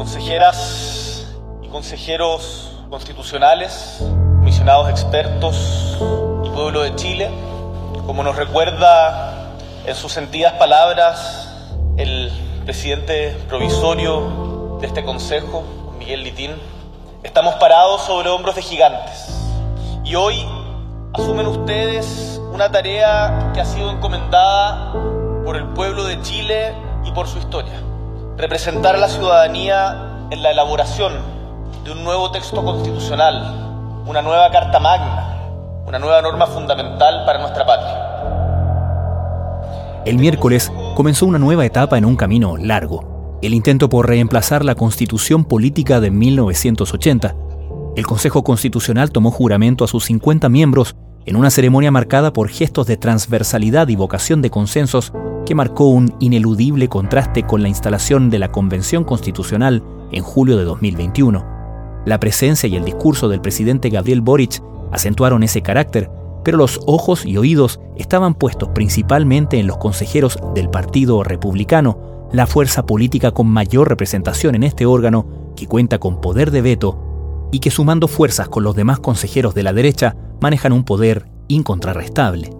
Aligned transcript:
consejeras 0.00 1.26
y 1.60 1.68
consejeros 1.68 2.72
constitucionales, 2.88 3.98
comisionados 4.38 4.88
expertos 4.88 5.98
y 6.42 6.48
pueblo 6.48 6.80
de 6.80 6.96
Chile, 6.96 7.28
como 8.06 8.22
nos 8.22 8.34
recuerda 8.34 9.50
en 9.84 9.94
sus 9.94 10.10
sentidas 10.10 10.54
palabras 10.54 11.50
el 11.98 12.32
presidente 12.64 13.36
provisorio 13.46 14.78
de 14.80 14.86
este 14.86 15.04
Consejo, 15.04 15.64
Miguel 15.98 16.24
Litín, 16.24 16.52
estamos 17.22 17.56
parados 17.56 18.00
sobre 18.00 18.30
hombros 18.30 18.56
de 18.56 18.62
gigantes 18.62 19.28
y 20.02 20.14
hoy 20.14 20.46
asumen 21.12 21.46
ustedes 21.46 22.40
una 22.54 22.72
tarea 22.72 23.50
que 23.52 23.60
ha 23.60 23.66
sido 23.66 23.90
encomendada 23.90 24.94
por 25.44 25.58
el 25.58 25.66
pueblo 25.74 26.04
de 26.04 26.22
Chile 26.22 26.72
y 27.04 27.12
por 27.12 27.28
su 27.28 27.36
historia 27.36 27.89
representar 28.40 28.94
a 28.94 28.98
la 28.98 29.08
ciudadanía 29.08 30.26
en 30.30 30.42
la 30.42 30.50
elaboración 30.50 31.12
de 31.84 31.92
un 31.92 32.02
nuevo 32.02 32.30
texto 32.30 32.64
constitucional, 32.64 34.02
una 34.06 34.22
nueva 34.22 34.50
Carta 34.50 34.80
Magna, 34.80 35.36
una 35.86 35.98
nueva 35.98 36.22
norma 36.22 36.46
fundamental 36.46 37.26
para 37.26 37.38
nuestra 37.38 37.66
patria. 37.66 38.06
El 40.06 40.16
miércoles 40.16 40.72
comenzó 40.94 41.26
una 41.26 41.38
nueva 41.38 41.66
etapa 41.66 41.98
en 41.98 42.06
un 42.06 42.16
camino 42.16 42.56
largo, 42.56 43.38
el 43.42 43.52
intento 43.52 43.90
por 43.90 44.08
reemplazar 44.08 44.64
la 44.64 44.74
constitución 44.74 45.44
política 45.44 46.00
de 46.00 46.10
1980. 46.10 47.34
El 47.94 48.06
Consejo 48.06 48.42
Constitucional 48.42 49.10
tomó 49.10 49.30
juramento 49.30 49.84
a 49.84 49.88
sus 49.88 50.06
50 50.06 50.48
miembros 50.48 50.96
en 51.26 51.36
una 51.36 51.50
ceremonia 51.50 51.90
marcada 51.90 52.32
por 52.32 52.48
gestos 52.48 52.86
de 52.86 52.96
transversalidad 52.96 53.88
y 53.88 53.96
vocación 53.96 54.40
de 54.40 54.48
consensos 54.48 55.12
que 55.46 55.54
marcó 55.54 55.86
un 55.86 56.14
ineludible 56.20 56.88
contraste 56.88 57.44
con 57.44 57.62
la 57.62 57.68
instalación 57.68 58.30
de 58.30 58.38
la 58.38 58.50
Convención 58.50 59.04
Constitucional 59.04 59.82
en 60.12 60.22
julio 60.22 60.56
de 60.56 60.64
2021. 60.64 61.44
La 62.06 62.20
presencia 62.20 62.68
y 62.68 62.76
el 62.76 62.84
discurso 62.84 63.28
del 63.28 63.40
presidente 63.40 63.90
Gabriel 63.90 64.20
Boric 64.20 64.62
acentuaron 64.92 65.42
ese 65.42 65.62
carácter, 65.62 66.10
pero 66.44 66.58
los 66.58 66.80
ojos 66.86 67.26
y 67.26 67.36
oídos 67.36 67.80
estaban 67.96 68.34
puestos 68.34 68.70
principalmente 68.70 69.58
en 69.58 69.66
los 69.66 69.76
consejeros 69.76 70.38
del 70.54 70.70
Partido 70.70 71.22
Republicano, 71.22 72.28
la 72.32 72.46
fuerza 72.46 72.86
política 72.86 73.32
con 73.32 73.46
mayor 73.48 73.88
representación 73.88 74.54
en 74.54 74.62
este 74.62 74.86
órgano, 74.86 75.26
que 75.56 75.66
cuenta 75.66 75.98
con 75.98 76.20
poder 76.20 76.50
de 76.50 76.62
veto 76.62 77.48
y 77.52 77.58
que 77.58 77.70
sumando 77.70 78.08
fuerzas 78.08 78.48
con 78.48 78.62
los 78.62 78.76
demás 78.76 79.00
consejeros 79.00 79.54
de 79.54 79.62
la 79.62 79.72
derecha 79.72 80.16
manejan 80.40 80.72
un 80.72 80.84
poder 80.84 81.26
incontrarrestable. 81.48 82.50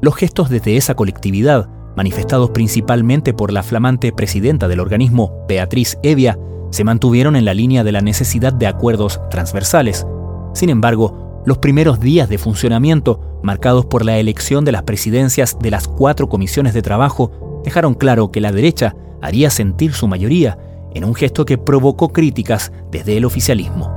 Los 0.00 0.16
gestos 0.16 0.48
desde 0.48 0.76
esa 0.76 0.94
colectividad 0.94 1.68
manifestados 1.96 2.50
principalmente 2.50 3.32
por 3.32 3.52
la 3.52 3.62
flamante 3.62 4.12
presidenta 4.12 4.68
del 4.68 4.80
organismo, 4.80 5.44
Beatriz 5.48 5.98
Evia, 6.02 6.38
se 6.70 6.84
mantuvieron 6.84 7.36
en 7.36 7.44
la 7.44 7.54
línea 7.54 7.84
de 7.84 7.92
la 7.92 8.02
necesidad 8.02 8.52
de 8.52 8.66
acuerdos 8.66 9.20
transversales. 9.30 10.06
Sin 10.52 10.68
embargo, 10.68 11.42
los 11.46 11.58
primeros 11.58 11.98
días 11.98 12.28
de 12.28 12.38
funcionamiento, 12.38 13.40
marcados 13.42 13.86
por 13.86 14.04
la 14.04 14.18
elección 14.18 14.64
de 14.64 14.72
las 14.72 14.82
presidencias 14.82 15.56
de 15.58 15.70
las 15.70 15.88
cuatro 15.88 16.28
comisiones 16.28 16.74
de 16.74 16.82
trabajo, 16.82 17.62
dejaron 17.64 17.94
claro 17.94 18.30
que 18.30 18.40
la 18.40 18.52
derecha 18.52 18.94
haría 19.22 19.48
sentir 19.50 19.92
su 19.94 20.06
mayoría 20.06 20.58
en 20.94 21.04
un 21.04 21.14
gesto 21.14 21.44
que 21.44 21.58
provocó 21.58 22.12
críticas 22.12 22.72
desde 22.90 23.16
el 23.16 23.24
oficialismo. 23.24 23.92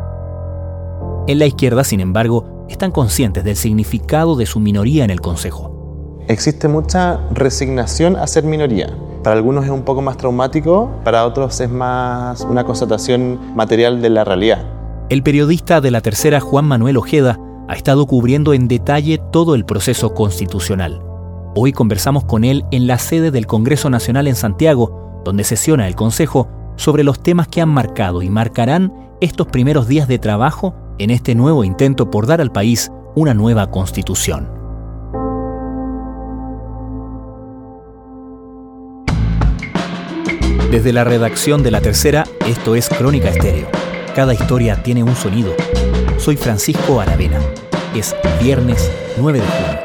En 1.27 1.39
la 1.39 1.45
izquierda, 1.45 1.83
sin 1.83 1.99
embargo, 1.99 2.65
están 2.69 2.91
conscientes 2.91 3.43
del 3.43 3.55
significado 3.55 4.35
de 4.35 4.45
su 4.45 4.59
minoría 4.59 5.03
en 5.03 5.09
el 5.09 5.21
Consejo 5.21 5.78
existe 6.29 6.67
mucha 6.67 7.19
resignación 7.31 8.15
a 8.15 8.27
ser 8.27 8.43
minoría. 8.43 8.95
Para 9.23 9.35
algunos 9.35 9.65
es 9.65 9.71
un 9.71 9.81
poco 9.81 10.03
más 10.03 10.15
traumático, 10.15 10.89
para 11.03 11.25
otros 11.25 11.59
es 11.59 11.69
más 11.69 12.41
una 12.41 12.63
constatación 12.63 13.39
material 13.55 14.01
de 14.01 14.11
la 14.11 14.23
realidad. 14.23 14.63
El 15.09 15.23
periodista 15.23 15.81
de 15.81 15.89
la 15.89 16.01
tercera, 16.01 16.39
Juan 16.39 16.65
Manuel 16.65 16.97
Ojeda, 16.97 17.39
ha 17.67 17.73
estado 17.73 18.05
cubriendo 18.05 18.53
en 18.53 18.67
detalle 18.67 19.19
todo 19.31 19.55
el 19.55 19.65
proceso 19.65 20.13
constitucional. 20.13 21.01
Hoy 21.55 21.73
conversamos 21.73 22.25
con 22.25 22.43
él 22.43 22.63
en 22.69 22.85
la 22.85 22.99
sede 22.99 23.31
del 23.31 23.47
Congreso 23.47 23.89
Nacional 23.89 24.27
en 24.27 24.35
Santiago, 24.35 25.21
donde 25.25 25.43
sesiona 25.43 25.87
el 25.87 25.95
Consejo 25.95 26.47
sobre 26.75 27.03
los 27.03 27.21
temas 27.21 27.47
que 27.47 27.59
han 27.59 27.69
marcado 27.69 28.21
y 28.21 28.29
marcarán 28.29 28.93
estos 29.19 29.47
primeros 29.47 29.87
días 29.87 30.07
de 30.07 30.19
trabajo 30.19 30.75
en 30.99 31.09
este 31.09 31.33
nuevo 31.33 31.63
intento 31.63 32.11
por 32.11 32.27
dar 32.27 32.39
al 32.39 32.51
país 32.51 32.91
una 33.15 33.33
nueva 33.33 33.71
constitución. 33.71 34.58
Desde 40.71 40.93
la 40.93 41.03
redacción 41.03 41.63
de 41.63 41.71
La 41.71 41.81
Tercera, 41.81 42.25
esto 42.45 42.75
es 42.75 42.89
Crónica 42.89 43.29
Estéreo. 43.29 43.67
Cada 44.15 44.35
historia 44.35 44.83
tiene 44.83 45.01
un 45.01 45.15
sonido. 45.15 45.55
Soy 46.19 46.37
Francisco 46.37 47.01
Aravena. 47.01 47.39
Es 47.95 48.15
viernes 48.39 48.91
9 49.17 49.39
de 49.39 49.45
junio. 49.47 49.79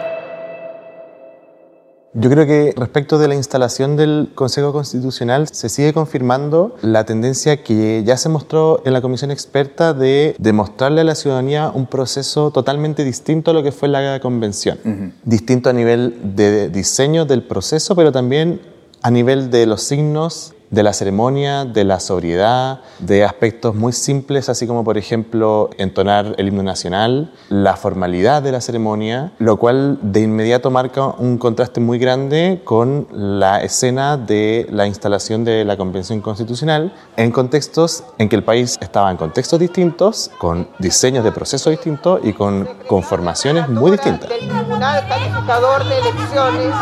Yo 2.12 2.28
creo 2.28 2.46
que 2.46 2.74
respecto 2.76 3.18
de 3.18 3.28
la 3.28 3.34
instalación 3.34 3.96
del 3.96 4.32
Consejo 4.34 4.74
Constitucional 4.74 5.48
se 5.48 5.70
sigue 5.70 5.94
confirmando 5.94 6.76
la 6.82 7.06
tendencia 7.06 7.64
que 7.64 8.02
ya 8.04 8.18
se 8.18 8.28
mostró 8.28 8.82
en 8.84 8.92
la 8.92 9.00
comisión 9.00 9.30
experta 9.30 9.94
de 9.94 10.36
demostrarle 10.38 11.00
a 11.00 11.04
la 11.04 11.14
ciudadanía 11.14 11.72
un 11.74 11.86
proceso 11.86 12.50
totalmente 12.50 13.04
distinto 13.04 13.52
a 13.52 13.54
lo 13.54 13.62
que 13.62 13.72
fue 13.72 13.88
la 13.88 14.20
convención. 14.20 15.14
Distinto 15.24 15.70
a 15.70 15.72
nivel 15.72 16.36
de 16.36 16.68
diseño 16.68 17.24
del 17.24 17.42
proceso, 17.42 17.96
pero 17.96 18.12
también 18.12 18.60
a 19.00 19.10
nivel 19.10 19.50
de 19.50 19.66
los 19.66 19.82
signos 19.82 20.53
de 20.70 20.82
la 20.82 20.92
ceremonia, 20.92 21.64
de 21.64 21.84
la 21.84 22.00
sobriedad, 22.00 22.80
de 22.98 23.24
aspectos 23.24 23.74
muy 23.74 23.92
simples, 23.92 24.48
así 24.48 24.66
como 24.66 24.84
por 24.84 24.98
ejemplo 24.98 25.70
entonar 25.78 26.34
el 26.38 26.48
himno 26.48 26.62
nacional, 26.62 27.32
la 27.48 27.76
formalidad 27.76 28.42
de 28.42 28.52
la 28.52 28.60
ceremonia, 28.60 29.32
lo 29.38 29.56
cual 29.56 29.98
de 30.02 30.22
inmediato 30.22 30.70
marca 30.70 31.06
un 31.18 31.38
contraste 31.38 31.80
muy 31.80 31.98
grande 31.98 32.62
con 32.64 33.06
la 33.12 33.62
escena 33.62 34.16
de 34.16 34.66
la 34.70 34.86
instalación 34.86 35.44
de 35.44 35.64
la 35.64 35.76
Convención 35.76 36.20
Constitucional 36.20 36.92
en 37.16 37.30
contextos 37.30 38.04
en 38.18 38.28
que 38.28 38.36
el 38.36 38.44
país 38.44 38.76
estaba 38.80 39.10
en 39.10 39.16
contextos 39.16 39.58
distintos, 39.60 40.30
con 40.38 40.68
diseños 40.78 41.24
de 41.24 41.32
procesos 41.32 41.70
distintos 41.70 42.20
y 42.24 42.32
con 42.32 42.68
conformaciones 42.88 43.68
muy 43.68 43.92
distintas. 43.92 44.28
Del 44.28 44.48
Tribunal 44.48 45.06
Calificador 45.08 45.84
de 45.84 45.98
Elecciones, 45.98 46.74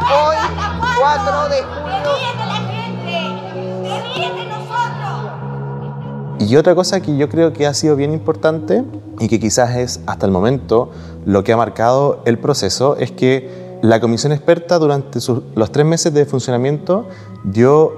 hoy 0.00 0.36
4 0.98 1.48
de 1.50 1.62
julio 1.62 2.55
Y 6.38 6.56
otra 6.56 6.74
cosa 6.74 7.00
que 7.00 7.16
yo 7.16 7.28
creo 7.28 7.52
que 7.52 7.66
ha 7.66 7.74
sido 7.74 7.96
bien 7.96 8.12
importante 8.12 8.84
y 9.18 9.28
que 9.28 9.40
quizás 9.40 9.74
es 9.76 10.00
hasta 10.06 10.26
el 10.26 10.32
momento 10.32 10.90
lo 11.24 11.42
que 11.42 11.52
ha 11.52 11.56
marcado 11.56 12.22
el 12.26 12.38
proceso 12.38 12.96
es 12.96 13.10
que 13.10 13.78
la 13.82 14.00
comisión 14.00 14.32
experta 14.32 14.78
durante 14.78 15.18
los 15.54 15.72
tres 15.72 15.86
meses 15.86 16.12
de 16.12 16.26
funcionamiento 16.26 17.06
dio 17.44 17.92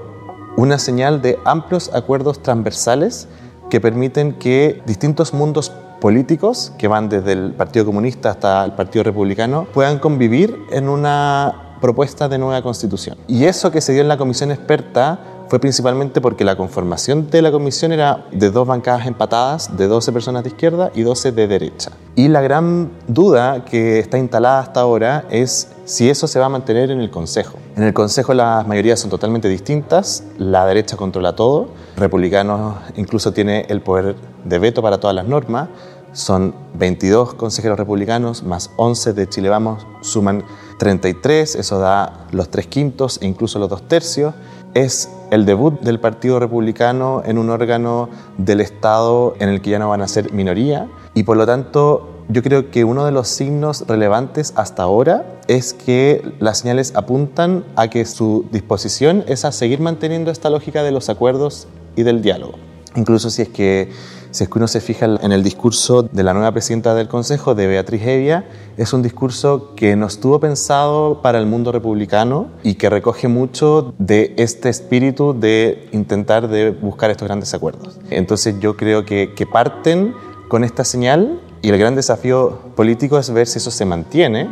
una 0.57 0.79
señal 0.79 1.21
de 1.23 1.39
amplios 1.45 1.91
acuerdos 1.93 2.43
transversales 2.43 3.29
que 3.71 3.81
permiten 3.81 4.33
que 4.33 4.83
distintos 4.87 5.35
mundos 5.35 5.71
políticos, 6.01 6.73
que 6.79 6.89
van 6.89 7.09
desde 7.09 7.33
el 7.33 7.53
Partido 7.53 7.85
Comunista 7.85 8.31
hasta 8.31 8.65
el 8.65 8.73
Partido 8.73 9.05
Republicano, 9.05 9.67
puedan 9.73 9.99
convivir 9.99 10.57
en 10.71 10.89
una 10.89 11.77
propuesta 11.81 12.29
de 12.29 12.39
nueva 12.39 12.63
constitución. 12.63 13.19
Y 13.27 13.45
eso 13.45 13.71
que 13.71 13.81
se 13.81 13.93
dio 13.93 14.03
en 14.03 14.09
la 14.09 14.17
comisión 14.17 14.51
experta 14.51 15.21
fue 15.49 15.59
principalmente 15.59 16.21
porque 16.21 16.45
la 16.45 16.57
conformación 16.57 17.31
de 17.31 17.43
la 17.43 17.51
comisión 17.51 17.93
era 17.93 18.27
de 18.33 18.51
dos 18.51 18.67
bancadas 18.67 19.07
empatadas, 19.07 19.77
de 19.77 19.87
12 19.87 20.13
personas 20.13 20.45
de 20.45 20.51
izquierda 20.51 20.91
y 20.95 21.03
12 21.03 21.33
de 21.33 21.49
derecha. 21.49 21.91
Y 22.15 22.29
la 22.29 22.41
gran 22.41 22.91
duda 23.07 23.65
que 23.65 23.99
está 23.99 24.19
instalada 24.19 24.61
hasta 24.61 24.81
ahora 24.81 25.25
es 25.31 25.69
si 25.85 26.11
eso 26.11 26.27
se 26.27 26.39
va 26.39 26.47
a 26.47 26.51
mantener 26.51 26.91
en 26.91 27.01
el 27.01 27.11
Consejo. 27.11 27.59
En 27.77 27.85
el 27.85 27.95
Consejo 27.95 28.35
las 28.35 28.67
mayorías 28.67 29.01
son 29.01 29.11
totalmente 29.11 29.49
distintas, 29.49 30.25
la 30.37 30.67
derecha 30.67 30.97
controla 30.97 31.35
todo, 31.35 31.69
republicanos 31.97 32.77
incluso 32.97 33.33
tiene 33.33 33.67
el 33.69 33.81
poder 33.81 34.17
de 34.45 34.59
veto 34.59 34.83
para 34.83 34.99
todas 34.99 35.17
las 35.17 35.27
normas, 35.27 35.69
son 36.13 36.55
22 36.75 37.35
consejeros 37.35 37.79
republicanos 37.79 38.43
más 38.43 38.71
11 38.77 39.13
de 39.13 39.29
Chile 39.29 39.49
Vamos, 39.49 39.87
suman 40.01 40.43
33, 40.79 41.57
eso 41.57 41.79
da 41.79 42.27
los 42.33 42.49
tres 42.51 42.67
quintos 42.67 43.19
e 43.23 43.27
incluso 43.27 43.59
los 43.59 43.69
dos 43.69 43.87
tercios 43.87 44.35
es 44.75 45.11
el 45.31 45.45
debut 45.45 45.81
del 45.81 46.01
Partido 46.01 46.39
Republicano 46.41 47.23
en 47.25 47.39
un 47.39 47.51
órgano 47.51 48.09
del 48.37 48.61
Estado 48.61 49.35
en 49.41 49.49
el 49.49 49.61
que 49.61 49.71
ya 49.71 49.79
no 49.79 49.89
van 49.89 50.03
a 50.03 50.09
ser 50.09 50.33
minoría 50.33 50.89
y 51.15 51.25
por 51.25 51.37
lo 51.37 51.47
tanto 51.47 52.19
yo 52.29 52.43
creo 52.43 52.71
que 52.71 52.85
uno 52.85 53.07
de 53.07 53.13
los 53.13 53.29
signos 53.29 53.85
relevantes 53.87 54.53
hasta 54.57 54.83
ahora 54.83 55.41
es 55.47 55.73
que 55.73 56.23
las 56.41 56.59
señales 56.59 56.95
apuntan 56.95 57.65
a 57.75 57.89
que 57.89 58.05
su 58.05 58.47
disposición 58.53 59.25
es 59.27 59.47
a 59.47 59.53
seguir 59.53 59.81
manteniendo 59.81 60.31
esta 60.31 60.51
lógica 60.51 60.83
de 60.83 60.93
los 60.93 61.09
acuerdos 61.09 61.69
y 61.97 62.03
del 62.03 62.21
diálogo. 62.21 62.59
Incluso 62.97 63.31
si 63.31 63.43
es 63.43 63.49
que 63.49 63.91
si 64.39 64.45
es 64.45 64.51
que 64.51 64.59
uno 64.59 64.69
se 64.69 64.81
fija 64.81 65.05
en 65.05 65.33
el 65.33 65.43
discurso 65.43 66.05
de 66.05 66.23
la 66.23 66.33
nueva 66.33 66.53
presidenta 66.53 66.95
del 66.95 67.09
Consejo, 67.09 67.57
de 67.57 67.67
Beatriz 67.67 68.03
Evia, 68.07 68.45
es 68.77 68.93
un 68.93 69.03
discurso 69.03 69.75
que 69.75 69.97
no 69.97 70.07
estuvo 70.07 70.39
pensado 70.39 71.23
para 71.23 71.41
el 71.41 71.47
mundo 71.47 71.73
republicano 71.73 72.47
y 72.63 72.75
que 72.75 72.89
recoge 72.89 73.27
mucho 73.27 73.95
de 73.99 74.35
este 74.39 74.69
espíritu 74.69 75.35
de 75.37 75.89
intentar 75.91 76.47
de 76.47 76.71
buscar 76.71 77.11
estos 77.11 77.27
grandes 77.27 77.53
acuerdos. 77.53 77.99
Entonces 78.11 78.55
yo 78.61 78.77
creo 78.77 79.05
que, 79.05 79.35
que 79.35 79.45
parten 79.45 80.15
con 80.47 80.63
esta 80.63 80.85
señal 80.85 81.41
y 81.61 81.71
el 81.71 81.79
gran 81.79 81.97
desafío 81.97 82.61
político 82.77 83.19
es 83.19 83.33
ver 83.33 83.49
si 83.49 83.59
eso 83.59 83.73
se 83.73 83.87
mantiene 83.87 84.49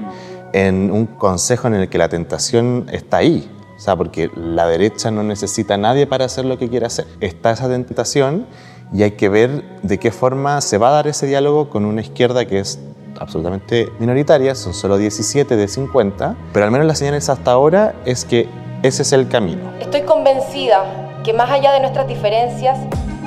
en 0.52 0.90
un 0.90 1.06
consejo 1.06 1.68
en 1.68 1.74
el 1.74 1.88
que 1.88 1.98
la 1.98 2.08
tentación 2.08 2.86
está 2.90 3.18
ahí. 3.18 3.48
O 3.76 3.78
sea, 3.78 3.94
porque 3.94 4.30
la 4.34 4.66
derecha 4.66 5.12
no 5.12 5.22
necesita 5.22 5.74
a 5.74 5.76
nadie 5.76 6.08
para 6.08 6.24
hacer 6.24 6.44
lo 6.44 6.58
que 6.58 6.68
quiere 6.68 6.86
hacer. 6.86 7.06
Está 7.20 7.52
esa 7.52 7.68
tentación 7.68 8.46
y 8.92 9.02
hay 9.02 9.12
que 9.12 9.28
ver 9.28 9.78
de 9.82 9.98
qué 9.98 10.10
forma 10.10 10.60
se 10.60 10.78
va 10.78 10.88
a 10.88 10.92
dar 10.92 11.06
ese 11.06 11.26
diálogo 11.26 11.70
con 11.70 11.84
una 11.84 12.00
izquierda 12.00 12.44
que 12.44 12.60
es 12.60 12.78
absolutamente 13.18 13.88
minoritaria, 13.98 14.54
son 14.54 14.74
solo 14.74 14.98
17 14.98 15.56
de 15.56 15.68
50, 15.68 16.36
pero 16.52 16.64
al 16.64 16.70
menos 16.70 16.86
las 16.86 16.98
señales 16.98 17.28
hasta 17.28 17.52
ahora 17.52 17.94
es 18.04 18.24
que 18.24 18.48
ese 18.82 19.02
es 19.02 19.12
el 19.12 19.28
camino. 19.28 19.72
Estoy 19.80 20.02
convencida 20.02 20.84
que 21.24 21.32
más 21.32 21.50
allá 21.50 21.72
de 21.72 21.80
nuestras 21.80 22.06
diferencias, 22.06 22.78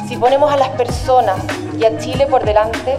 si 0.08 0.16
ponemos 0.16 0.52
a 0.52 0.58
las 0.58 0.70
personas 0.70 1.38
y 1.78 1.86
a 1.86 1.98
Chile 1.98 2.28
por 2.28 2.46
delante 2.46 2.98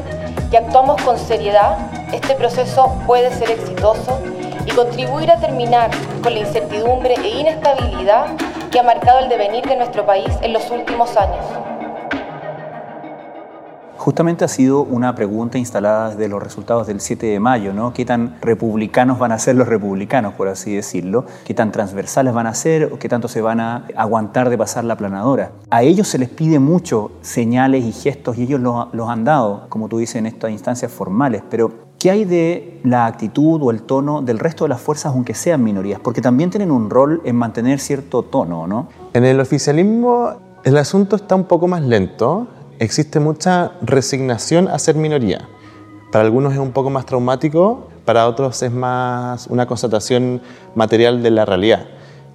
y 0.51 0.57
actuamos 0.57 1.01
con 1.03 1.19
seriedad, 1.19 1.79
este 2.13 2.35
proceso 2.35 2.93
puede 3.07 3.33
ser 3.33 3.51
exitoso 3.51 4.19
y 4.67 4.71
contribuir 4.73 5.31
a 5.31 5.41
terminar 5.41 5.91
con 6.23 6.35
la 6.35 6.41
incertidumbre 6.41 7.15
e 7.15 7.41
inestabilidad 7.41 8.27
que 8.71 8.79
ha 8.79 8.83
marcado 8.83 9.21
el 9.21 9.29
devenir 9.29 9.65
de 9.65 9.77
nuestro 9.77 10.05
país 10.05 10.29
en 10.43 10.53
los 10.53 10.71
últimos 10.71 11.17
años. 11.17 11.45
Justamente 14.01 14.47
ha 14.47 14.49
sido 14.49 14.81
una 14.81 15.15
pregunta 15.15 15.59
instalada 15.59 16.09
desde 16.09 16.27
los 16.27 16.43
resultados 16.43 16.87
del 16.87 17.03
7 17.03 17.27
de 17.27 17.39
mayo, 17.39 17.75
¿no? 17.75 17.93
¿Qué 17.93 18.07
tan 18.07 18.35
republicanos 18.41 19.19
van 19.19 19.31
a 19.31 19.39
ser 19.39 19.57
los 19.57 19.69
republicanos, 19.69 20.33
por 20.33 20.49
así 20.49 20.75
decirlo? 20.75 21.27
¿Qué 21.45 21.53
tan 21.53 21.71
transversales 21.71 22.33
van 22.33 22.47
a 22.47 22.55
ser 22.55 22.91
qué 22.99 23.11
tanto 23.11 23.29
se 23.29 23.43
van 23.43 23.61
a 23.61 23.85
aguantar 23.95 24.49
de 24.49 24.57
pasar 24.57 24.85
la 24.85 24.97
planadora? 24.97 25.53
A 25.69 25.83
ellos 25.83 26.09
se 26.09 26.17
les 26.17 26.31
pide 26.31 26.59
mucho 26.59 27.13
señales 27.21 27.85
y 27.85 27.93
gestos 27.93 28.39
y 28.39 28.45
ellos 28.45 28.59
los, 28.59 29.09
han 29.11 29.25
dado, 29.25 29.67
como 29.69 29.87
tú 29.87 29.99
dices, 29.99 30.17
en 30.17 30.25
estas 30.25 30.51
instancias 30.51 30.91
formales, 30.91 31.43
pero 31.51 31.91
¿Qué 32.01 32.11
hay 32.11 32.25
de 32.25 32.81
la 32.83 33.05
actitud 33.05 33.61
o 33.63 33.71
el 33.71 33.83
tono 33.83 34.23
del 34.23 34.39
resto 34.39 34.65
de 34.65 34.71
las 34.71 34.81
fuerzas, 34.81 35.13
aunque 35.13 35.35
sean 35.35 35.63
minorías? 35.63 36.01
Porque 36.01 36.23
también 36.23 36.49
tienen 36.49 36.71
un 36.71 36.89
rol 36.89 37.21
en 37.27 37.37
mantener 37.37 37.79
cierto 37.79 38.23
tono, 38.23 38.67
¿no? 38.67 38.89
En 39.13 39.27
el 39.27 39.39
oficialismo 39.39 40.31
el 40.63 40.77
asunto 40.77 41.17
está 41.17 41.35
un 41.35 41.45
poco 41.45 41.69
más 41.69 41.83
lento 41.83 42.47
existe 42.81 43.21
mucha 43.21 43.73
resignación 43.83 44.67
a 44.67 44.79
ser 44.79 44.97
minoría. 44.97 45.47
Para 46.11 46.25
algunos 46.25 46.55
es 46.55 46.59
un 46.59 46.73
poco 46.73 46.89
más 46.91 47.07
traumático, 47.07 47.89
para 48.07 48.27
otros 48.27 48.63
es 48.63 48.73
más 48.73 49.47
una 49.49 49.67
constatación 49.67 50.41
material 50.75 51.23
de 51.23 51.31
la 51.31 51.45
realidad. 51.45 51.87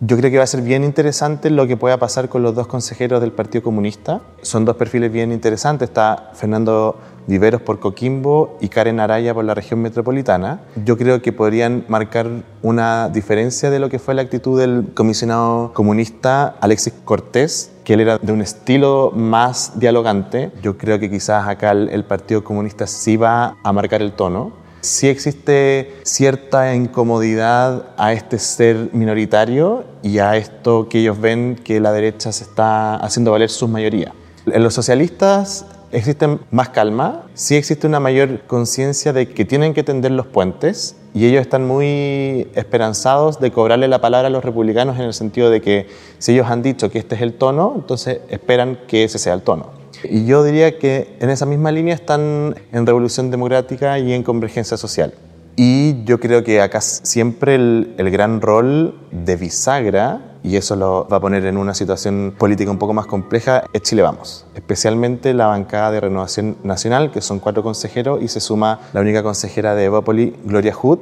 Yo 0.01 0.17
creo 0.17 0.29
que 0.29 0.37
va 0.37 0.43
a 0.43 0.47
ser 0.47 0.61
bien 0.61 0.83
interesante 0.83 1.49
lo 1.49 1.65
que 1.67 1.77
pueda 1.77 1.97
pasar 1.97 2.29
con 2.29 2.43
los 2.43 2.53
dos 2.53 2.67
consejeros 2.67 3.21
del 3.21 3.31
Partido 3.31 3.63
Comunista. 3.63 4.21
Son 4.43 4.65
dos 4.65 4.75
perfiles 4.75 5.11
bien 5.11 5.31
interesantes. 5.31 5.89
Está 5.89 6.31
Fernando 6.35 6.95
Viveros 7.27 7.61
por 7.61 7.79
Coquimbo 7.79 8.57
y 8.61 8.69
Karen 8.69 8.99
Araya 8.99 9.33
por 9.33 9.45
la 9.45 9.53
región 9.53 9.81
metropolitana. 9.81 10.61
Yo 10.83 10.97
creo 10.97 11.21
que 11.21 11.33
podrían 11.33 11.85
marcar 11.87 12.27
una 12.61 13.09
diferencia 13.09 13.69
de 13.69 13.79
lo 13.79 13.89
que 13.89 13.99
fue 13.99 14.13
la 14.13 14.21
actitud 14.21 14.59
del 14.59 14.93
comisionado 14.93 15.73
comunista 15.73 16.55
Alexis 16.61 16.93
Cortés, 17.03 17.71
que 17.83 17.93
él 17.93 18.01
era 18.01 18.17
de 18.17 18.31
un 18.31 18.41
estilo 18.41 19.11
más 19.15 19.79
dialogante. 19.79 20.51
Yo 20.61 20.77
creo 20.77 20.99
que 20.99 21.09
quizás 21.09 21.47
acá 21.47 21.71
el, 21.71 22.03
Partido 22.05 22.43
Comunista 22.43 22.85
sí 22.85 23.17
va 23.17 23.57
a 23.63 23.73
marcar 23.73 24.01
el 24.01 24.11
tono 24.11 24.65
sí 24.85 25.07
existe 25.07 25.95
cierta 26.03 26.75
incomodidad 26.75 27.87
a 27.97 28.13
este 28.13 28.37
ser 28.37 28.89
minoritario 28.93 29.83
y 30.03 30.19
a 30.19 30.37
esto 30.37 30.87
que 30.87 30.99
ellos 30.99 31.19
ven 31.19 31.55
que 31.55 31.79
la 31.79 31.91
derecha 31.91 32.31
se 32.31 32.43
está 32.43 32.95
haciendo 32.97 33.31
valer 33.31 33.49
su 33.49 33.67
mayoría. 33.67 34.13
Los 34.45 34.75
socialistas 34.75 35.65
existe 35.91 36.39
más 36.51 36.69
calma, 36.69 37.23
sí 37.33 37.55
existe 37.55 37.87
una 37.87 37.99
mayor 37.99 38.41
conciencia 38.47 39.13
de 39.13 39.29
que 39.29 39.45
tienen 39.45 39.73
que 39.73 39.83
tender 39.83 40.11
los 40.11 40.27
puentes 40.27 40.95
y 41.13 41.25
ellos 41.25 41.41
están 41.41 41.65
muy 41.65 42.47
esperanzados 42.55 43.39
de 43.39 43.51
cobrarle 43.51 43.87
la 43.87 44.01
palabra 44.01 44.27
a 44.27 44.31
los 44.31 44.43
republicanos 44.43 44.97
en 44.97 45.03
el 45.03 45.13
sentido 45.13 45.49
de 45.49 45.61
que 45.61 45.87
si 46.19 46.33
ellos 46.33 46.47
han 46.47 46.61
dicho 46.61 46.89
que 46.91 46.99
este 46.99 47.15
es 47.15 47.21
el 47.21 47.33
tono, 47.33 47.73
entonces 47.75 48.19
esperan 48.29 48.79
que 48.87 49.03
ese 49.03 49.17
sea 49.17 49.33
el 49.33 49.41
tono. 49.41 49.69
Y 50.03 50.25
yo 50.25 50.43
diría 50.43 50.77
que 50.77 51.15
en 51.19 51.29
esa 51.29 51.45
misma 51.45 51.71
línea 51.71 51.95
están 51.95 52.55
en 52.71 52.85
revolución 52.85 53.31
democrática 53.31 53.97
y 53.97 54.13
en 54.13 54.23
convergencia 54.23 54.77
social. 54.77 55.13
Y 55.57 56.03
yo 56.03 56.19
creo 56.19 56.43
que 56.43 56.61
acá 56.61 56.81
siempre 56.81 57.55
el, 57.55 58.11
gran 58.11 58.41
rol 58.41 58.99
de 59.11 59.37
bisagra, 59.37 60.37
y 60.43 60.57
eso 60.57 60.75
lo 60.75 61.07
va 61.07 61.17
a 61.17 61.19
poner 61.21 61.45
en 61.45 61.55
una 61.55 61.73
situación 61.73 62.35
política 62.37 62.69
un 62.69 62.77
poco 62.77 62.93
más 62.93 63.05
compleja, 63.05 63.63
es 63.71 63.81
Chile 63.83 64.01
Vamos. 64.01 64.45
Especialmente 64.53 65.33
la 65.33 65.47
bancada 65.47 65.91
de 65.91 66.01
Renovación 66.01 66.57
Nacional, 66.63 67.09
que 67.09 67.21
son 67.21 67.39
cuatro 67.39 67.63
consejeros, 67.63 68.21
y 68.21 68.27
se 68.27 68.41
suma 68.41 68.81
la 68.91 68.99
única 68.99 69.23
consejera 69.23 69.75
de 69.75 69.85
Evópoli, 69.85 70.35
Gloria 70.43 70.73
Hood, 70.73 70.99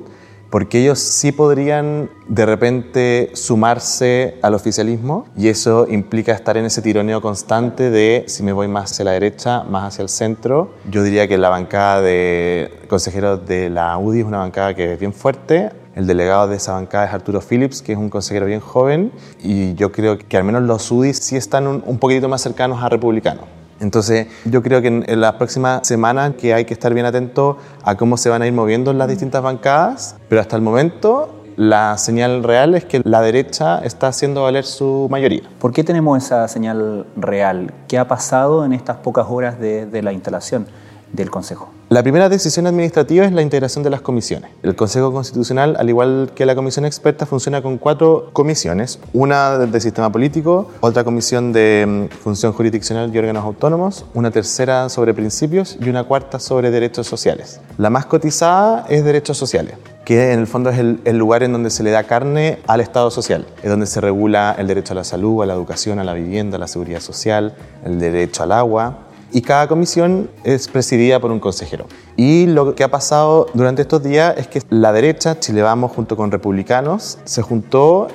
porque 0.54 0.82
ellos 0.82 1.00
sí 1.00 1.32
podrían 1.32 2.12
de 2.28 2.46
repente 2.46 3.32
sumarse 3.34 4.38
al 4.44 4.54
oficialismo 4.54 5.26
y 5.36 5.48
eso 5.48 5.88
implica 5.90 6.32
estar 6.32 6.58
en 6.58 6.66
ese 6.66 6.84
tironeo 6.84 7.22
constante 7.22 7.90
de 7.90 8.26
si 8.28 8.44
me 8.44 8.54
voy 8.54 8.68
más 8.68 8.92
hacia 8.92 9.06
la 9.06 9.12
derecha, 9.14 9.64
más 9.64 9.86
hacia 9.86 10.04
el 10.04 10.10
centro. 10.10 10.76
Yo 10.88 11.02
diría 11.02 11.28
que 11.28 11.40
la 11.40 11.50
bancada 11.50 12.04
de 12.04 12.72
consejeros 12.88 13.48
de 13.48 13.72
la 13.72 13.98
UDI 13.98 14.20
es 14.20 14.26
una 14.28 14.38
bancada 14.38 14.76
que 14.76 14.94
es 14.94 15.00
bien 15.00 15.14
fuerte. 15.14 15.72
El 15.96 16.06
delegado 16.06 16.48
de 16.48 16.58
esa 16.58 16.74
bancada 16.74 17.08
es 17.08 17.14
Arturo 17.16 17.42
Phillips, 17.42 17.82
que 17.82 17.94
es 17.94 17.98
un 17.98 18.12
consejero 18.12 18.46
bien 18.46 18.60
joven, 18.60 19.12
y 19.42 19.74
yo 19.74 19.92
creo 19.92 20.20
que 20.20 20.38
al 20.38 20.44
menos 20.44 20.62
los 20.62 20.92
UDI 20.92 21.16
sí 21.16 21.36
están 21.36 21.66
un, 21.66 21.84
un 21.84 21.98
poquitito 21.98 22.30
más 22.30 22.44
cercanos 22.44 22.84
a 22.84 22.90
republicanos. 22.90 23.46
Entonces, 23.84 24.28
yo 24.46 24.64
creo 24.64 24.82
que 24.82 24.88
en, 24.88 25.04
en 25.08 25.22
las 25.22 25.34
próximas 25.34 25.88
semanas 25.88 26.34
que 26.40 26.54
hay 26.54 26.66
que 26.66 26.74
estar 26.74 26.94
bien 26.94 27.06
atento 27.06 27.58
a 27.84 27.96
cómo 27.96 28.18
se 28.18 28.30
van 28.30 28.42
a 28.42 28.48
ir 28.48 28.54
moviendo 28.54 28.94
las 28.94 29.08
distintas 29.08 29.44
bancadas, 29.44 30.16
pero 30.30 30.42
hasta 30.42 30.56
el 30.56 30.62
momento 30.62 31.30
la 31.56 31.98
señal 31.98 32.44
real 32.44 32.76
es 32.76 32.86
que 32.86 33.02
la 33.04 33.22
derecha 33.22 33.80
está 33.80 34.08
haciendo 34.08 34.44
valer 34.44 34.66
su 34.66 35.08
mayoría. 35.12 35.44
¿Por 35.60 35.72
qué 35.72 35.84
tenemos 35.84 36.24
esa 36.24 36.48
señal 36.48 37.06
real? 37.16 37.74
¿Qué 37.88 37.98
ha 37.98 38.08
pasado 38.08 38.66
en 38.66 38.74
estas 38.74 38.98
pocas 38.98 39.28
horas 39.30 39.60
de, 39.60 39.86
de 39.86 40.02
la 40.02 40.14
instalación 40.14 40.66
del 41.12 41.30
Consejo? 41.30 41.70
La 41.94 42.02
primera 42.02 42.28
decisión 42.28 42.66
administrativa 42.66 43.24
es 43.24 43.32
la 43.34 43.44
integración 43.44 43.84
de 43.84 43.92
las 43.92 44.02
comisiones. 44.02 44.50
El 44.64 44.76
Consejo 44.76 45.14
Constitucional, 45.14 45.76
al 45.78 45.90
igual 45.90 46.32
que 46.34 46.44
la 46.48 46.56
Comisión 46.56 46.86
Experta, 46.86 47.28
funciona 47.28 47.62
con 47.62 47.78
cuatro 47.78 48.32
comisiones. 48.34 48.98
Una 49.14 49.60
de 49.60 49.80
sistema 49.80 50.12
político, 50.12 50.72
otra 50.80 51.04
comisión 51.04 51.54
de 51.54 52.10
mm, 52.12 52.16
función 52.16 52.52
jurisdiccional 52.52 53.14
y 53.14 53.20
órganos 53.20 53.46
autónomos, 53.46 54.08
una 54.16 54.32
tercera 54.32 54.90
sobre 54.90 55.14
principios 55.14 55.78
y 55.80 55.88
una 55.88 56.04
cuarta 56.06 56.40
sobre 56.40 56.72
derechos 56.72 57.06
sociales. 57.06 57.62
La 57.78 57.92
más 57.92 58.08
cotizada 58.08 58.88
es 58.90 59.06
derechos 59.06 59.38
sociales 59.38 59.76
que 60.04 60.34
en 60.34 60.40
el 60.40 60.48
fondo 60.48 60.70
es 60.72 60.80
el, 60.80 61.00
el, 61.06 61.18
lugar 61.18 61.44
en 61.44 61.54
donde 61.54 61.70
se 61.70 61.82
le 61.82 61.92
da 61.92 62.04
carne 62.04 62.60
al 62.68 62.82
Estado 62.82 63.10
social, 63.10 63.46
es 63.62 63.70
donde 63.70 63.86
se 63.86 64.02
regula 64.02 64.54
el 64.58 64.68
derecho 64.68 64.92
a 64.92 64.96
la 64.96 65.06
salud, 65.06 65.44
a 65.44 65.46
la 65.46 65.54
educación, 65.54 65.98
a 66.00 66.04
la 66.04 66.14
vivienda, 66.14 66.58
a 66.58 66.60
la 66.60 66.68
seguridad 66.68 67.00
social, 67.00 67.56
el 67.86 68.00
derecho 68.00 68.44
al 68.44 68.52
agua, 68.52 68.98
y 69.34 69.42
cada 69.42 69.68
comisión 69.68 70.30
es 70.44 70.68
presidida 70.68 71.20
por 71.20 71.32
un 71.32 71.40
consejero. 71.40 71.88
Y 72.16 72.46
lo 72.46 72.76
que 72.76 72.84
ha 72.84 72.92
pasado 72.92 73.48
durante 73.54 73.82
estos 73.82 74.04
días 74.04 74.36
es 74.38 74.48
que 74.48 74.62
la 74.70 74.94
derecha, 74.94 75.40
Chile 75.40 75.64
Vamos 75.64 75.92
junto 75.92 76.16
con 76.16 76.32
republicanos, 76.32 77.18
se 77.26 77.42
juntó 77.42 78.08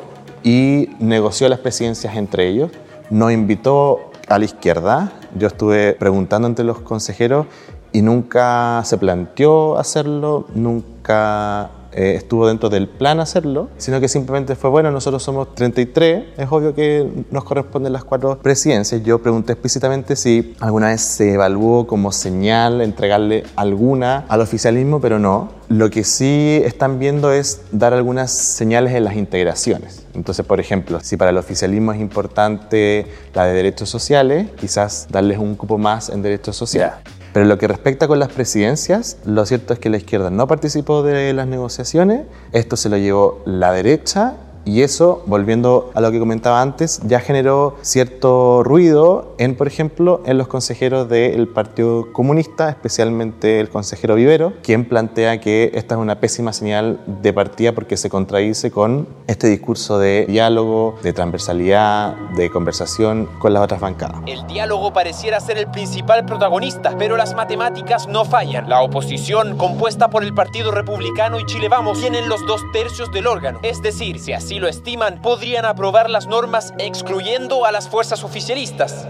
y 0.45 0.91
negoció 1.01 1.49
las 1.49 1.59
presidencias 1.59 2.17
entre 2.17 2.49
ellos, 2.49 2.71
nos 3.11 3.33
invitó 3.33 4.13
a 4.29 4.39
la 4.39 4.45
izquierda, 4.45 5.13
yo 5.37 5.49
estuve 5.49 5.95
preguntando 5.95 6.47
entre 6.47 6.65
los 6.65 6.79
consejeros 6.81 7.47
y 7.93 8.03
nunca 8.03 8.83
se 8.85 8.97
planteó 8.97 9.77
hacerlo, 9.77 10.47
nunca 10.55 11.71
eh, 11.93 12.15
estuvo 12.17 12.47
dentro 12.47 12.69
del 12.69 12.89
plan 12.89 13.21
hacerlo, 13.21 13.69
sino 13.79 14.01
que 14.01 14.09
simplemente 14.09 14.55
fue, 14.57 14.71
bueno, 14.71 14.91
nosotros 14.91 15.23
somos 15.23 15.55
33, 15.55 16.25
es 16.37 16.47
obvio 16.51 16.75
que 16.75 17.09
nos 17.31 17.45
corresponden 17.45 17.93
las 17.93 18.05
cuatro 18.05 18.39
presidencias. 18.39 19.03
Yo 19.03 19.21
pregunté 19.21 19.53
explícitamente 19.53 20.17
si 20.17 20.55
alguna 20.61 20.89
vez 20.89 21.01
se 21.01 21.35
evaluó 21.35 21.87
como 21.87 22.13
señal 22.13 22.81
entregarle 22.81 23.45
alguna 23.57 24.25
al 24.29 24.41
oficialismo, 24.41 25.01
pero 25.01 25.19
no. 25.19 25.57
Lo 25.69 25.91
que 25.91 26.05
sí 26.05 26.61
están 26.65 26.99
viendo 26.99 27.33
es 27.33 27.63
dar 27.73 27.93
algunas 27.93 28.33
señales 28.33 28.95
en 28.95 29.05
las 29.05 29.17
integraciones. 29.17 30.07
Entonces, 30.15 30.45
por 30.45 30.61
ejemplo, 30.61 31.01
si 31.01 31.17
para 31.17 31.31
el 31.31 31.37
oficialismo 31.37 31.93
es 31.93 32.01
importante 32.01 33.07
la 33.35 33.45
de 33.45 33.53
derechos 33.53 33.89
sociales, 33.89 34.49
quizás 34.59 35.07
darles 35.11 35.39
un 35.39 35.55
cupo 35.57 35.79
más 35.79 36.09
en 36.09 36.23
derechos 36.23 36.57
sociales. 36.57 36.97
Pero 37.33 37.47
lo 37.47 37.59
que 37.59 37.69
respecta 37.69 38.09
con 38.09 38.19
las 38.19 38.31
presidencias, 38.31 39.19
lo 39.25 39.45
cierto 39.47 39.75
es 39.75 39.79
que 39.79 39.91
la 39.91 39.99
izquierda 39.99 40.31
no 40.31 40.47
participó 40.47 41.03
de 41.03 41.33
las 41.33 41.47
negociaciones, 41.47 42.27
esto 42.53 42.77
se 42.77 42.89
lo 42.89 42.97
llevó 42.97 43.43
la 43.45 43.73
derecha 43.73 44.37
Y 44.69 44.83
eso, 44.83 45.23
volviendo 45.25 45.91
a 45.95 46.03
lo 46.03 46.13
que 46.13 46.19
comentaba 46.19 46.61
antes, 46.61 47.01
ya 47.07 47.21
generó 47.21 47.77
cierto 47.81 48.63
ruido 48.63 49.35
en, 49.39 49.57
por 49.57 49.67
ejemplo, 49.67 50.21
en 50.27 50.37
los 50.37 50.47
consejeros 50.47 51.09
del 51.09 51.49
Partido 51.49 52.13
Comunista, 52.13 52.69
especialmente 52.69 53.61
el 53.61 53.71
consejero 53.71 54.15
Vivero, 54.15 54.53
quien 54.63 54.85
plantea 54.85 55.41
que 55.41 55.71
esta 55.73 55.95
es 55.95 56.01
una 56.03 56.21
pésima 56.21 56.53
señal 56.53 57.01
de 57.07 57.33
partida 57.33 57.73
porque 57.73 57.97
se 57.97 58.11
contradice 58.11 58.71
con 58.71 59.09
este 59.27 59.47
discurso 59.47 59.99
de 59.99 60.27
diálogo, 60.27 60.99
de 61.03 61.15
transversalidad, 61.15 62.15
de 62.37 62.51
conversación 62.51 63.27
con 63.39 63.55
las 63.55 63.63
otras 63.63 63.81
bancadas. 63.81 64.21
El 64.27 64.47
diálogo 64.49 64.93
pareciera 64.93 65.41
ser 65.41 65.57
el 65.57 65.71
principal 65.71 66.27
protagonista, 66.27 66.95
pero 66.99 67.17
las 67.17 67.35
matemáticas 67.35 68.07
no 68.07 68.27
fallan. 68.27 68.69
La 68.69 68.83
oposición, 68.83 69.57
compuesta 69.57 70.11
por 70.11 70.25
el 70.25 70.35
Partido 70.35 70.73
Republicano 70.73 71.41
y 71.41 71.47
Chile 71.47 71.71
Vamos, 71.71 72.01
tienen 72.01 72.29
los 72.29 72.47
dos 72.47 72.61
tercios 72.71 73.11
del 73.13 73.27
órgano. 73.27 73.61
Es 73.63 73.81
decir, 73.81 74.19
si 74.19 74.35
así 74.35 74.58
lo 74.59 74.69
estiman, 74.69 75.21
podrían 75.23 75.65
aprobar 75.65 76.11
las 76.11 76.27
normas 76.27 76.75
excluyendo 76.79 77.65
a 77.65 77.73
las 77.73 77.89
fuerzas 77.89 78.25
oficialistas. 78.25 79.07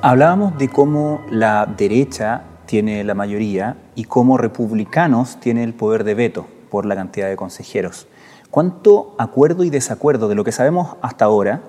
Hablábamos 0.00 0.56
de 0.58 0.68
cómo 0.68 1.22
la 1.30 1.66
derecha 1.66 2.42
tiene 2.66 3.02
la 3.04 3.14
mayoría 3.14 3.76
y 3.94 4.04
cómo 4.04 4.38
republicanos 4.38 5.38
tiene 5.40 5.64
el 5.64 5.74
poder 5.74 6.04
de 6.04 6.14
veto 6.14 6.46
por 6.70 6.86
la 6.86 6.94
cantidad 6.94 7.28
de 7.28 7.36
consejeros. 7.36 8.06
¿Cuánto 8.50 9.14
acuerdo 9.18 9.64
y 9.64 9.70
desacuerdo 9.70 10.28
de 10.28 10.34
lo 10.34 10.44
que 10.44 10.52
sabemos 10.52 10.96
hasta 11.02 11.24
ahora 11.24 11.62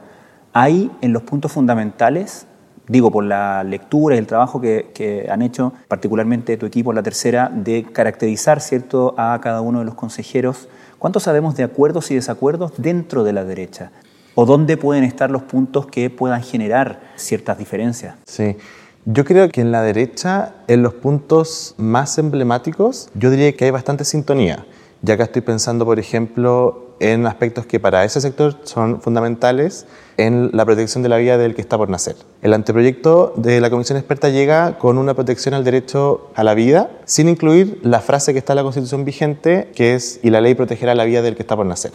hay 0.53 0.91
en 1.01 1.13
los 1.13 1.23
puntos 1.23 1.51
fundamentales 1.51 2.47
digo, 2.89 3.11
por 3.11 3.23
la 3.23 3.63
lectura 3.63 4.15
y 4.15 4.17
el 4.17 4.27
trabajo 4.27 4.59
que, 4.59 5.27
han 5.31 5.41
hecho, 5.41 5.71
particularmente 5.87 6.57
tu 6.57 6.65
equipo, 6.65 6.91
la 6.91 7.03
tercera, 7.03 7.49
de 7.53 7.83
caracterizar 7.83 8.59
¿cierto? 8.59 9.13
a 9.17 9.39
cada 9.41 9.61
uno 9.61 9.79
de 9.79 9.85
los 9.85 9.93
consejeros, 9.93 10.67
¿cuánto 10.99 11.19
sabemos 11.19 11.55
de 11.55 11.63
acuerdos 11.63 12.11
y 12.11 12.15
desacuerdos 12.15 12.73
dentro 12.77 13.23
de 13.23 13.33
la 13.33 13.43
derecha? 13.43 13.91
¿O 14.35 14.45
dónde 14.45 14.77
pueden 14.77 15.03
estar 15.03 15.31
los 15.31 15.41
puntos 15.43 15.87
que 15.87 16.09
puedan 16.09 16.43
generar 16.43 17.01
ciertas 17.15 17.57
diferencias? 17.57 18.15
Sí. 18.25 18.57
Yo 19.05 19.25
creo 19.25 19.49
que 19.49 19.61
en 19.61 19.71
la 19.71 19.81
derecha, 19.81 20.53
en 20.67 20.83
los 20.83 20.93
puntos 20.93 21.73
más 21.77 22.17
emblemáticos, 22.17 23.09
yo 23.15 23.31
diría 23.31 23.55
que 23.55 23.65
hay 23.65 23.71
bastante 23.71 24.03
sintonía. 24.05 24.65
Ya 25.01 25.17
que 25.17 25.23
estoy 25.23 25.41
pensando, 25.41 25.85
por 25.85 25.97
ejemplo, 25.97 26.88
en 26.99 27.25
aspectos 27.25 27.65
que 27.65 27.79
para 27.79 28.03
ese 28.03 28.21
sector 28.21 28.57
son 28.63 29.01
fundamentales 29.01 29.85
en 30.17 30.49
la 30.53 30.65
protección 30.65 31.01
de 31.01 31.09
la 31.09 31.17
vida 31.17 31.37
del 31.37 31.55
que 31.55 31.61
está 31.61 31.77
por 31.77 31.89
nacer. 31.89 32.15
El 32.41 32.53
anteproyecto 32.53 33.33
de 33.37 33.61
la 33.61 33.69
Comisión 33.69 33.97
Experta 33.97 34.29
llega 34.29 34.77
con 34.77 34.97
una 34.97 35.13
protección 35.13 35.53
al 35.53 35.63
derecho 35.63 36.29
a 36.35 36.43
la 36.43 36.53
vida, 36.53 36.89
sin 37.05 37.29
incluir 37.29 37.79
la 37.83 38.01
frase 38.01 38.33
que 38.33 38.39
está 38.39 38.53
en 38.53 38.57
la 38.57 38.63
Constitución 38.63 39.05
vigente, 39.05 39.71
que 39.75 39.95
es 39.95 40.19
y 40.21 40.29
la 40.29 40.41
ley 40.41 40.55
protegerá 40.55 40.93
la 40.93 41.05
vida 41.05 41.21
del 41.21 41.35
que 41.35 41.43
está 41.43 41.55
por 41.55 41.65
nacer. 41.65 41.91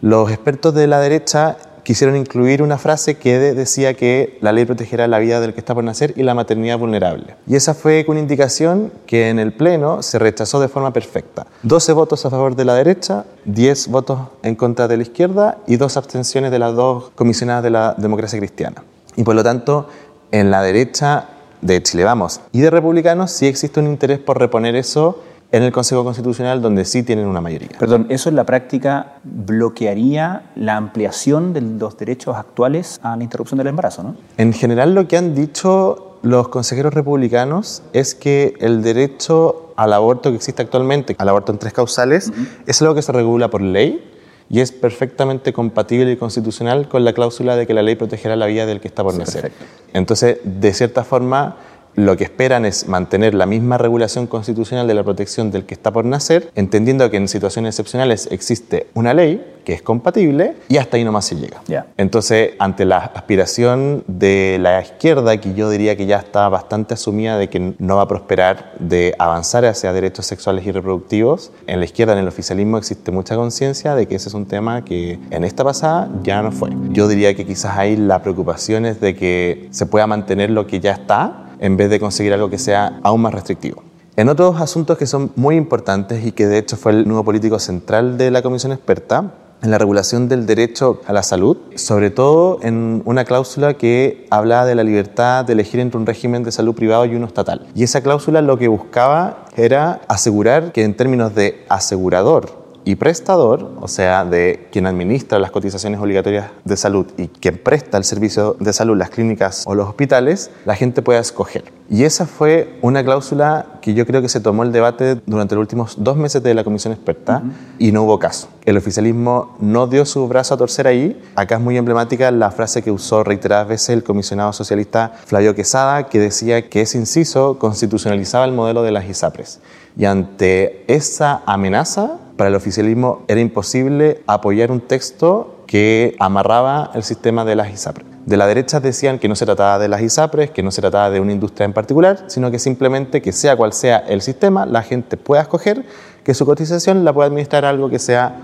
Los 0.00 0.30
expertos 0.30 0.74
de 0.74 0.86
la 0.86 1.00
derecha 1.00 1.56
quisieron 1.84 2.16
incluir 2.16 2.62
una 2.62 2.78
frase 2.78 3.16
que 3.16 3.38
decía 3.38 3.94
que 3.94 4.38
la 4.40 4.52
ley 4.52 4.64
protegerá 4.64 5.06
la 5.06 5.18
vida 5.18 5.40
del 5.40 5.54
que 5.54 5.60
está 5.60 5.74
por 5.74 5.84
nacer 5.84 6.14
y 6.16 6.22
la 6.22 6.34
maternidad 6.34 6.78
vulnerable. 6.78 7.36
Y 7.46 7.54
esa 7.54 7.74
fue 7.74 8.04
una 8.08 8.18
indicación 8.18 8.92
que 9.06 9.28
en 9.28 9.38
el 9.38 9.52
Pleno 9.52 10.02
se 10.02 10.18
rechazó 10.18 10.60
de 10.60 10.68
forma 10.68 10.92
perfecta. 10.92 11.46
12 11.62 11.92
votos 11.92 12.24
a 12.26 12.30
favor 12.30 12.56
de 12.56 12.64
la 12.64 12.74
derecha, 12.74 13.24
10 13.44 13.88
votos 13.88 14.18
en 14.42 14.56
contra 14.56 14.88
de 14.88 14.96
la 14.96 15.02
izquierda 15.02 15.58
y 15.66 15.76
dos 15.76 15.96
abstenciones 15.96 16.50
de 16.50 16.58
las 16.58 16.74
dos 16.74 17.10
comisionadas 17.14 17.62
de 17.62 17.70
la 17.70 17.94
democracia 17.96 18.38
cristiana. 18.38 18.82
Y 19.16 19.22
por 19.22 19.34
lo 19.34 19.44
tanto, 19.44 19.88
en 20.32 20.50
la 20.50 20.62
derecha 20.62 21.28
de 21.60 21.82
Chile 21.82 22.04
Vamos 22.04 22.40
y 22.52 22.60
de 22.60 22.70
republicanos 22.70 23.30
sí 23.30 23.46
existe 23.46 23.80
un 23.80 23.86
interés 23.86 24.18
por 24.18 24.38
reponer 24.38 24.76
eso 24.76 25.22
en 25.54 25.62
el 25.62 25.70
Consejo 25.70 26.02
Constitucional 26.02 26.60
donde 26.60 26.84
sí 26.84 27.04
tienen 27.04 27.26
una 27.26 27.40
mayoría. 27.40 27.68
Perdón, 27.78 28.06
¿eso 28.08 28.28
en 28.28 28.34
la 28.34 28.42
práctica 28.42 29.18
bloquearía 29.22 30.50
la 30.56 30.76
ampliación 30.76 31.52
de 31.52 31.60
los 31.60 31.96
derechos 31.96 32.36
actuales 32.36 32.98
a 33.04 33.16
la 33.16 33.22
interrupción 33.22 33.58
del 33.58 33.68
embarazo, 33.68 34.02
no? 34.02 34.16
En 34.36 34.52
general 34.52 34.96
lo 34.96 35.06
que 35.06 35.16
han 35.16 35.32
dicho 35.32 36.18
los 36.22 36.48
consejeros 36.48 36.92
republicanos 36.92 37.84
es 37.92 38.16
que 38.16 38.54
el 38.58 38.82
derecho 38.82 39.72
al 39.76 39.92
aborto 39.92 40.30
que 40.30 40.36
existe 40.36 40.60
actualmente, 40.60 41.14
al 41.18 41.28
aborto 41.28 41.52
en 41.52 41.58
tres 41.58 41.72
causales, 41.72 42.32
es 42.66 42.82
algo 42.82 42.96
que 42.96 43.02
se 43.02 43.12
regula 43.12 43.48
por 43.48 43.62
ley 43.62 44.10
y 44.50 44.60
es 44.60 44.72
perfectamente 44.72 45.52
compatible 45.52 46.10
y 46.10 46.16
constitucional 46.16 46.88
con 46.88 47.04
la 47.04 47.12
cláusula 47.12 47.54
de 47.54 47.66
que 47.68 47.74
la 47.74 47.82
ley 47.82 47.94
protegerá 47.94 48.34
la 48.34 48.46
vida 48.46 48.66
del 48.66 48.80
que 48.80 48.88
está 48.88 49.04
por 49.04 49.16
nacer. 49.16 49.52
Entonces, 49.92 50.38
de 50.42 50.74
cierta 50.74 51.04
forma, 51.04 51.56
lo 51.96 52.16
que 52.16 52.24
esperan 52.24 52.64
es 52.64 52.88
mantener 52.88 53.34
la 53.34 53.46
misma 53.46 53.78
regulación 53.78 54.26
constitucional 54.26 54.86
de 54.86 54.94
la 54.94 55.04
protección 55.04 55.50
del 55.50 55.64
que 55.64 55.74
está 55.74 55.92
por 55.92 56.04
nacer, 56.04 56.50
entendiendo 56.54 57.10
que 57.10 57.16
en 57.16 57.28
situaciones 57.28 57.74
excepcionales 57.74 58.28
existe 58.30 58.88
una 58.94 59.14
ley 59.14 59.54
que 59.64 59.72
es 59.72 59.82
compatible 59.82 60.56
y 60.68 60.76
hasta 60.76 60.96
ahí 60.96 61.04
nomás 61.04 61.24
se 61.24 61.36
llega. 61.36 61.62
Entonces, 61.96 62.52
ante 62.58 62.84
la 62.84 62.98
aspiración 62.98 64.04
de 64.06 64.58
la 64.60 64.82
izquierda, 64.82 65.38
que 65.38 65.54
yo 65.54 65.70
diría 65.70 65.96
que 65.96 66.06
ya 66.06 66.18
está 66.18 66.48
bastante 66.48 66.94
asumida 66.94 67.38
de 67.38 67.48
que 67.48 67.74
no 67.78 67.96
va 67.96 68.02
a 68.02 68.08
prosperar 68.08 68.74
de 68.78 69.14
avanzar 69.18 69.64
hacia 69.64 69.92
derechos 69.92 70.26
sexuales 70.26 70.66
y 70.66 70.72
reproductivos, 70.72 71.50
en 71.66 71.78
la 71.78 71.86
izquierda, 71.86 72.12
en 72.12 72.18
el 72.18 72.28
oficialismo, 72.28 72.76
existe 72.76 73.10
mucha 73.10 73.36
conciencia 73.36 73.94
de 73.94 74.06
que 74.06 74.16
ese 74.16 74.28
es 74.28 74.34
un 74.34 74.46
tema 74.46 74.84
que 74.84 75.18
en 75.30 75.44
esta 75.44 75.64
pasada 75.64 76.10
ya 76.22 76.42
no 76.42 76.52
fue. 76.52 76.70
Yo 76.90 77.08
diría 77.08 77.34
que 77.34 77.46
quizás 77.46 77.78
ahí 77.78 77.96
la 77.96 78.22
preocupación 78.22 78.84
es 78.84 79.00
de 79.00 79.16
que 79.16 79.68
se 79.70 79.86
pueda 79.86 80.06
mantener 80.06 80.50
lo 80.50 80.66
que 80.66 80.80
ya 80.80 80.92
está 80.92 81.43
en 81.58 81.76
vez 81.76 81.90
de 81.90 82.00
conseguir 82.00 82.32
algo 82.32 82.50
que 82.50 82.58
sea 82.58 83.00
aún 83.02 83.22
más 83.22 83.34
restrictivo. 83.34 83.82
En 84.16 84.28
otros 84.28 84.60
asuntos 84.60 84.96
que 84.96 85.06
son 85.06 85.32
muy 85.34 85.56
importantes 85.56 86.24
y 86.24 86.32
que 86.32 86.46
de 86.46 86.58
hecho 86.58 86.76
fue 86.76 86.92
el 86.92 87.08
nuevo 87.08 87.24
político 87.24 87.58
central 87.58 88.16
de 88.16 88.30
la 88.30 88.42
comisión 88.42 88.72
experta, 88.72 89.32
en 89.64 89.70
la 89.70 89.78
regulación 89.78 90.28
del 90.28 90.44
derecho 90.44 91.00
a 91.06 91.12
la 91.12 91.22
salud, 91.22 91.56
sobre 91.74 92.10
todo 92.10 92.58
en 92.62 93.02
una 93.06 93.24
cláusula 93.24 93.74
que 93.74 94.26
hablaba 94.30 94.66
de 94.66 94.74
la 94.74 94.84
libertad 94.84 95.44
de 95.44 95.54
elegir 95.54 95.80
entre 95.80 95.98
un 95.98 96.06
régimen 96.06 96.44
de 96.44 96.52
salud 96.52 96.74
privado 96.74 97.06
y 97.06 97.14
uno 97.14 97.26
estatal. 97.26 97.66
Y 97.74 97.82
esa 97.82 98.02
cláusula 98.02 98.42
lo 98.42 98.58
que 98.58 98.68
buscaba 98.68 99.46
era 99.56 100.02
asegurar 100.06 100.72
que 100.72 100.84
en 100.84 100.94
términos 100.94 101.34
de 101.34 101.64
asegurador 101.70 102.63
y 102.84 102.96
prestador, 102.96 103.72
o 103.80 103.88
sea, 103.88 104.24
de 104.24 104.68
quien 104.70 104.86
administra 104.86 105.38
las 105.38 105.50
cotizaciones 105.50 106.00
obligatorias 106.00 106.50
de 106.64 106.76
salud 106.76 107.06
y 107.16 107.28
quien 107.28 107.58
presta 107.58 107.98
el 107.98 108.04
servicio 108.04 108.56
de 108.60 108.72
salud, 108.72 108.96
las 108.96 109.10
clínicas 109.10 109.64
o 109.66 109.74
los 109.74 109.88
hospitales, 109.88 110.50
la 110.64 110.74
gente 110.74 111.02
pueda 111.02 111.20
escoger. 111.20 111.64
Y 111.90 112.04
esa 112.04 112.26
fue 112.26 112.78
una 112.80 113.04
cláusula 113.04 113.66
que 113.82 113.92
yo 113.92 114.06
creo 114.06 114.22
que 114.22 114.28
se 114.28 114.40
tomó 114.40 114.62
el 114.62 114.72
debate 114.72 115.20
durante 115.26 115.54
los 115.54 115.62
últimos 115.62 115.96
dos 115.98 116.16
meses 116.16 116.42
de 116.42 116.54
la 116.54 116.64
comisión 116.64 116.94
experta 116.94 117.42
y 117.78 117.92
no 117.92 118.04
hubo 118.04 118.18
caso. 118.18 118.48
El 118.64 118.78
oficialismo 118.78 119.56
no 119.60 119.86
dio 119.86 120.06
su 120.06 120.26
brazo 120.26 120.54
a 120.54 120.56
torcer 120.56 120.86
ahí. 120.86 121.22
Acá 121.36 121.56
es 121.56 121.60
muy 121.60 121.76
emblemática 121.76 122.30
la 122.30 122.50
frase 122.50 122.82
que 122.82 122.90
usó 122.90 123.22
reiteradas 123.22 123.68
veces 123.68 123.90
el 123.90 124.02
comisionado 124.02 124.54
socialista 124.54 125.12
Flavio 125.26 125.54
Quesada, 125.54 126.08
que 126.08 126.18
decía 126.18 126.70
que 126.70 126.80
ese 126.80 126.96
inciso 126.96 127.58
constitucionalizaba 127.58 128.46
el 128.46 128.52
modelo 128.52 128.82
de 128.82 128.92
las 128.92 129.06
ISAPRES. 129.06 129.60
Y 129.96 130.06
ante 130.06 130.84
esa 130.92 131.42
amenaza, 131.46 132.18
para 132.36 132.48
el 132.48 132.56
oficialismo 132.56 133.22
era 133.28 133.40
imposible 133.40 134.22
apoyar 134.26 134.72
un 134.72 134.80
texto 134.80 135.64
que 135.66 136.16
amarraba 136.18 136.90
el 136.94 137.04
sistema 137.04 137.44
de 137.44 137.54
las 137.54 137.72
ISAPRES. 137.72 138.06
De 138.26 138.36
la 138.36 138.46
derecha 138.46 138.80
decían 138.80 139.18
que 139.18 139.28
no 139.28 139.36
se 139.36 139.44
trataba 139.44 139.78
de 139.78 139.88
las 139.88 140.00
ISAPRES, 140.00 140.50
que 140.50 140.62
no 140.62 140.70
se 140.70 140.80
trataba 140.80 141.10
de 141.10 141.20
una 141.20 141.32
industria 141.32 141.66
en 141.66 141.72
particular, 141.72 142.24
sino 142.26 142.50
que 142.50 142.58
simplemente 142.58 143.22
que 143.22 143.32
sea 143.32 143.56
cual 143.56 143.72
sea 143.72 143.98
el 143.98 144.22
sistema, 144.22 144.66
la 144.66 144.82
gente 144.82 145.16
pueda 145.16 145.42
escoger 145.42 145.84
que 146.24 146.34
su 146.34 146.46
cotización 146.46 147.04
la 147.04 147.12
pueda 147.12 147.28
administrar 147.28 147.64
algo 147.64 147.90
que 147.90 147.98
sea 147.98 148.34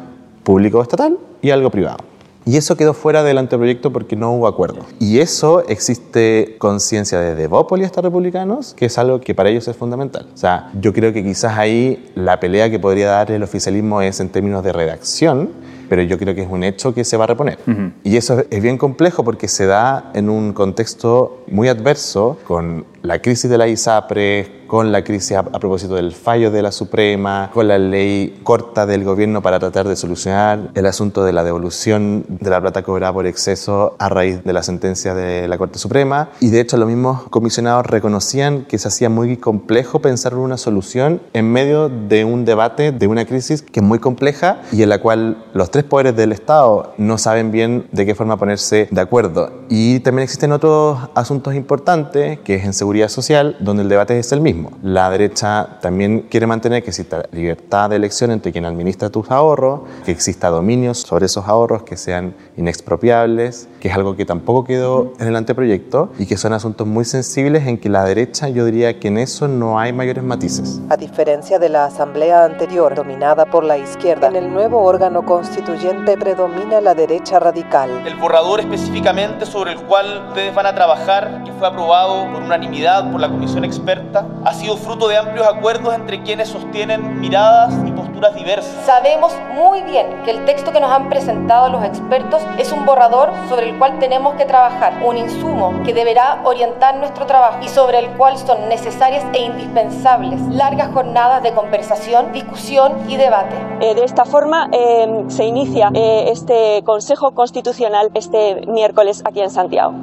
público 0.45 0.79
o 0.79 0.83
estatal 0.83 1.19
y 1.43 1.51
algo 1.51 1.71
privado. 1.71 1.99
Y 2.47 2.57
eso 2.57 2.77
quedó 2.77 2.95
fuera 2.95 3.23
del 3.23 3.39
anteproyecto 3.39 3.93
porque 3.93 4.17
no 4.17 4.33
hubo 4.33 4.47
acuerdo. 4.47 4.87
Y 4.99 5.19
eso 5.19 5.63
existe 5.69 6.57
conciencia 6.59 7.21
de 7.21 7.35
Devópolis 7.35 7.87
hasta 7.87 8.01
republicanos, 8.01 8.75
que 8.75 8.87
es 8.87 8.99
algo 8.99 9.21
que 9.21 9.35
para 9.35 9.51
ellos 9.51 9.69
es 9.69 9.77
fundamental. 9.77 10.27
O 10.33 10.37
sea, 10.37 10.71
yo 10.81 10.93
creo 10.93 11.13
que 11.13 11.23
quizás 11.23 11.59
ahí 11.59 12.11
la 12.15 12.41
pelea 12.41 12.71
que 12.71 12.79
podría 12.79 13.09
dar 13.09 13.31
el 13.31 13.43
oficialismo 13.43 14.01
es 14.03 14.21
en 14.21 14.31
términos 14.31 14.65
de 14.65 14.73
redacción, 14.73 15.51
pero 15.89 16.03
yo 16.03 16.19
creo 16.19 16.35
que 16.35 16.43
es 16.43 16.51
un 16.51 16.63
hecho 16.63 16.95
que 16.95 17.05
se 17.05 17.17
va 17.17 17.25
a 17.25 17.27
reponer. 17.27 17.59
Y 18.05 18.17
eso 18.17 18.45
es 18.49 18.63
bien 18.63 18.79
complejo 18.79 19.25
porque 19.25 19.49
se 19.49 19.67
da 19.67 20.11
en 20.15 20.31
un 20.31 20.53
contexto 20.53 21.43
muy 21.49 21.69
adverso 21.69 22.39
con 22.47 22.85
la 23.03 23.21
crisis 23.21 23.51
de 23.51 23.59
la 23.59 23.69
ISAPRE, 23.69 24.61
con 24.67 24.93
la 24.93 25.03
crisis 25.03 25.37
a, 25.37 25.43
propósito 25.43 25.97
del 25.97 26.13
fallo 26.13 26.53
de 26.53 26.63
la 26.63 26.71
Suprema, 26.71 27.51
con 27.53 27.67
la 27.67 27.77
ley 27.77 28.41
corta 28.45 28.87
del 28.87 29.03
gobierno 29.03 29.43
para 29.43 29.59
tratar 29.59 29.89
de 29.89 29.97
solucionar 29.97 30.71
el 30.75 30.87
asunto 30.87 31.25
de 31.25 31.33
la 31.33 31.43
devolución 31.43 32.25
de 32.29 32.51
la 32.51 32.61
plata 32.61 32.83
cobrada 32.85 33.13
por 33.13 33.27
exceso 33.27 33.97
a 33.99 34.09
raíz 34.09 34.45
de 34.45 34.53
la 34.53 34.63
sentencia 34.63 35.13
de 35.15 35.49
la 35.49 35.59
Corte 35.59 35.81
Suprema. 35.81 36.29
Y 36.39 36.51
de 36.51 36.61
hecho 36.61 36.77
los 36.77 36.87
mismos 36.87 37.25
comisionados 37.31 37.87
reconocían 37.87 38.65
que 38.65 38.79
se 38.79 38.87
hacía 38.87 39.11
muy 39.11 39.37
complejo 39.39 39.99
pensar 39.99 40.35
en 40.35 40.39
una 40.39 40.57
solución 40.57 41.21
en 41.33 41.51
medio 41.51 41.89
de 41.89 42.25
un 42.25 42.45
debate, 42.45 42.93
de 42.93 43.09
una 43.09 43.25
crisis 43.25 43.63
que 43.63 43.81
es 43.81 43.85
muy 43.85 43.99
compleja 43.99 44.61
y 44.71 44.85
en 44.85 44.89
la 44.89 45.01
cual 45.01 45.45
los 45.53 45.73
tres 45.73 45.83
poderes 45.83 46.15
del 46.15 46.31
Estado 46.31 46.95
no 46.97 47.19
saben 47.19 47.51
bien 47.51 47.89
de 47.91 48.07
qué 48.07 48.15
forma 48.15 48.37
ponerse 48.37 48.87
de 48.89 49.01
acuerdo. 49.01 49.51
Y 49.69 49.99
también 50.01 50.23
existen 50.23 50.53
otros 50.53 50.97
asuntos 51.17 51.57
importantes, 51.57 52.39
que 52.41 52.55
es 52.55 52.65
en 52.65 52.73
seguridad 52.73 52.90
social, 53.09 53.57
donde 53.61 53.83
el 53.83 53.89
debate 53.89 54.19
es 54.19 54.33
el 54.33 54.41
mismo. 54.41 54.73
La 54.83 55.11
derecha 55.11 55.79
también 55.81 56.27
quiere 56.31 56.47
mantener 56.47 56.83
que 56.83 56.91
exista 56.91 57.25
libertad 57.33 57.91
de 57.91 57.97
elección 57.97 58.31
entre 58.31 58.53
quien 58.53 58.65
administra 58.65 59.11
tus 59.11 59.31
ahorros, 59.31 59.83
que 60.05 60.13
exista 60.13 60.49
dominio 60.49 60.95
sobre 60.95 61.27
esos 61.27 61.47
ahorros 61.47 61.85
que 61.85 61.97
sean 61.97 62.35
inexpropiables, 62.57 63.69
que 63.81 63.89
es 63.89 63.95
algo 63.95 64.15
que 64.15 64.25
tampoco 64.25 64.65
quedó 64.65 65.13
en 65.19 65.27
el 65.27 65.37
anteproyecto 65.37 66.11
y 66.19 66.27
que 66.27 66.37
son 66.37 66.53
asuntos 66.53 66.87
muy 66.87 67.05
sensibles 67.05 67.67
en 67.67 67.79
que 67.79 67.89
la 67.89 68.05
derecha 68.05 68.49
yo 68.49 68.65
diría 68.67 69.01
que 69.01 69.09
en 69.09 69.19
eso 69.19 69.49
no 69.49 69.79
hay 69.81 69.93
mayores 69.93 70.23
matices. 70.23 70.81
A 70.91 70.97
diferencia 70.97 71.59
de 71.59 71.71
la 71.71 71.87
asamblea 71.87 72.45
anterior 72.45 72.95
dominada 72.95 73.47
por 73.47 73.65
la 73.65 73.79
izquierda, 73.79 74.29
en 74.29 74.37
el 74.37 74.53
nuevo 74.53 74.83
órgano 74.83 75.25
constituyente 75.25 76.17
predomina 76.19 76.81
la 76.81 76.95
derecha 76.95 77.39
radical. 77.39 77.91
El 78.07 78.17
borrador 78.17 78.61
específicamente 78.61 79.47
sobre 79.47 79.73
el 79.73 79.81
cual 79.83 80.27
ustedes 80.29 80.55
van 80.55 80.67
a 80.67 80.75
trabajar, 80.75 81.43
que 81.45 81.53
fue 81.53 81.67
aprobado 81.67 82.31
por 82.33 82.43
unanimidad 82.43 83.11
por 83.11 83.21
la 83.21 83.31
comisión 83.31 83.65
experta, 83.65 84.27
ha 84.45 84.53
sido 84.53 84.77
fruto 84.77 85.09
de 85.09 85.17
amplios 85.17 85.47
acuerdos 85.47 85.95
entre 85.95 86.23
quienes 86.23 86.49
sostienen 86.49 87.19
miradas 87.21 87.75
y 87.87 87.90
posturas 88.21 88.35
diversas. 88.35 88.85
Sabemos 88.85 89.33
muy 89.55 89.83
bien 89.83 90.23
que 90.25 90.31
el 90.31 90.45
texto 90.45 90.73
que 90.73 90.81
nos 90.81 90.91
han 90.91 91.09
presentado 91.09 91.69
los 91.71 91.85
expertos 91.85 92.43
es 92.59 92.73
un 92.73 92.85
borrador 92.85 93.31
sobre 93.49 93.71
el 93.71 93.79
cual 93.79 93.99
tenemos 93.99 94.35
que 94.35 94.45
trabajar, 94.45 95.03
un 95.05 95.17
insumo 95.17 95.83
que 95.85 95.95
deberá 95.95 96.43
orientar 96.45 96.97
nuestro 96.99 97.27
trabajo 97.27 97.59
y 97.63 97.69
sobre 97.69 97.99
el 97.99 98.11
cual 98.17 98.37
son 98.37 98.69
necesarias 98.69 99.25
e 99.33 99.43
indispensables 99.43 100.41
largas 100.49 100.93
jornadas 100.93 101.43
de 101.43 101.53
conversación, 101.53 102.33
discusión 102.33 102.93
y 103.09 103.17
debate. 103.17 103.57
Eh, 103.81 103.95
de 103.95 104.05
esta 104.05 104.25
forma 104.25 104.69
eh, 104.73 105.25
se 105.29 105.45
inicia 105.45 105.91
eh, 105.95 106.31
este 106.31 106.83
Consejo 106.85 107.33
Constitucional 107.33 108.11
este 108.15 108.67
miércoles 108.67 109.23
aquí 109.25 109.41
en 109.41 109.51
Santiago. 109.51 109.95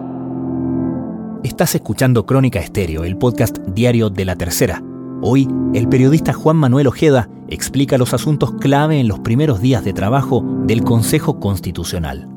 Estás 1.43 1.75
escuchando 1.75 2.25
Crónica 2.25 2.59
Estéreo, 2.59 3.03
el 3.03 3.17
podcast 3.17 3.57
diario 3.59 4.09
de 4.09 4.25
la 4.25 4.35
tercera. 4.35 4.81
Hoy, 5.21 5.47
el 5.73 5.87
periodista 5.87 6.33
Juan 6.33 6.57
Manuel 6.57 6.87
Ojeda 6.87 7.29
explica 7.49 7.97
los 7.97 8.13
asuntos 8.13 8.53
clave 8.53 8.99
en 8.99 9.07
los 9.07 9.19
primeros 9.19 9.61
días 9.61 9.83
de 9.83 9.93
trabajo 9.93 10.43
del 10.65 10.83
Consejo 10.83 11.39
Constitucional. 11.39 12.29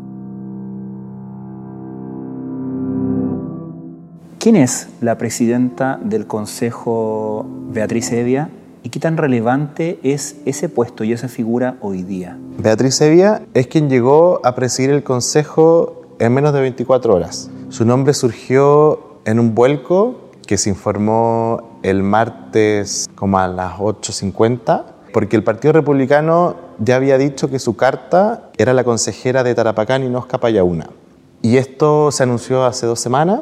¿Quién 4.39 4.57
es 4.57 4.89
la 5.03 5.19
presidenta 5.19 6.01
del 6.03 6.27
Consejo, 6.27 7.47
Beatriz 7.73 8.11
Evia, 8.13 8.49
y 8.83 8.89
qué 8.89 8.99
tan 8.99 9.19
relevante 9.19 10.01
es 10.03 10.37
ese 10.47 10.71
puesto 10.71 11.05
y 11.05 11.13
esa 11.13 11.29
figura 11.29 11.77
hoy 11.83 12.03
día? 12.03 12.39
Beatriz 12.59 13.01
Evia 13.03 13.43
es 13.53 13.67
quien 13.67 13.91
llegó 13.91 14.41
a 14.43 14.55
presidir 14.55 14.91
el 14.91 15.03
Consejo 15.03 16.17
en 16.19 16.33
menos 16.33 16.55
de 16.55 16.61
24 16.61 17.15
horas. 17.15 17.51
Su 17.69 17.85
nombre 17.85 18.15
surgió 18.15 19.21
en 19.27 19.39
un 19.39 19.55
vuelco 19.55 20.31
que 20.47 20.57
se 20.57 20.71
informó 20.71 21.79
el 21.83 22.03
martes 22.03 23.09
como 23.15 23.39
a 23.39 23.47
las 23.47 23.75
8.50, 23.75 24.85
porque 25.13 25.37
el 25.37 25.45
Partido 25.45 25.73
Republicano 25.73 26.57
ya 26.79 26.97
había 26.97 27.19
dicho 27.19 27.51
que 27.51 27.59
su 27.59 27.77
carta 27.77 28.51
era 28.57 28.73
la 28.73 28.85
consejera 28.85 29.43
de 29.43 29.55
Tarapacán 29.55 30.05
y 30.05 30.09
Nosca 30.09 30.39
Payauna. 30.39 30.91
Y 31.43 31.57
esto 31.57 32.11
se 32.11 32.23
anunció 32.23 32.65
hace 32.65 32.87
dos 32.87 33.01
semanas 33.01 33.41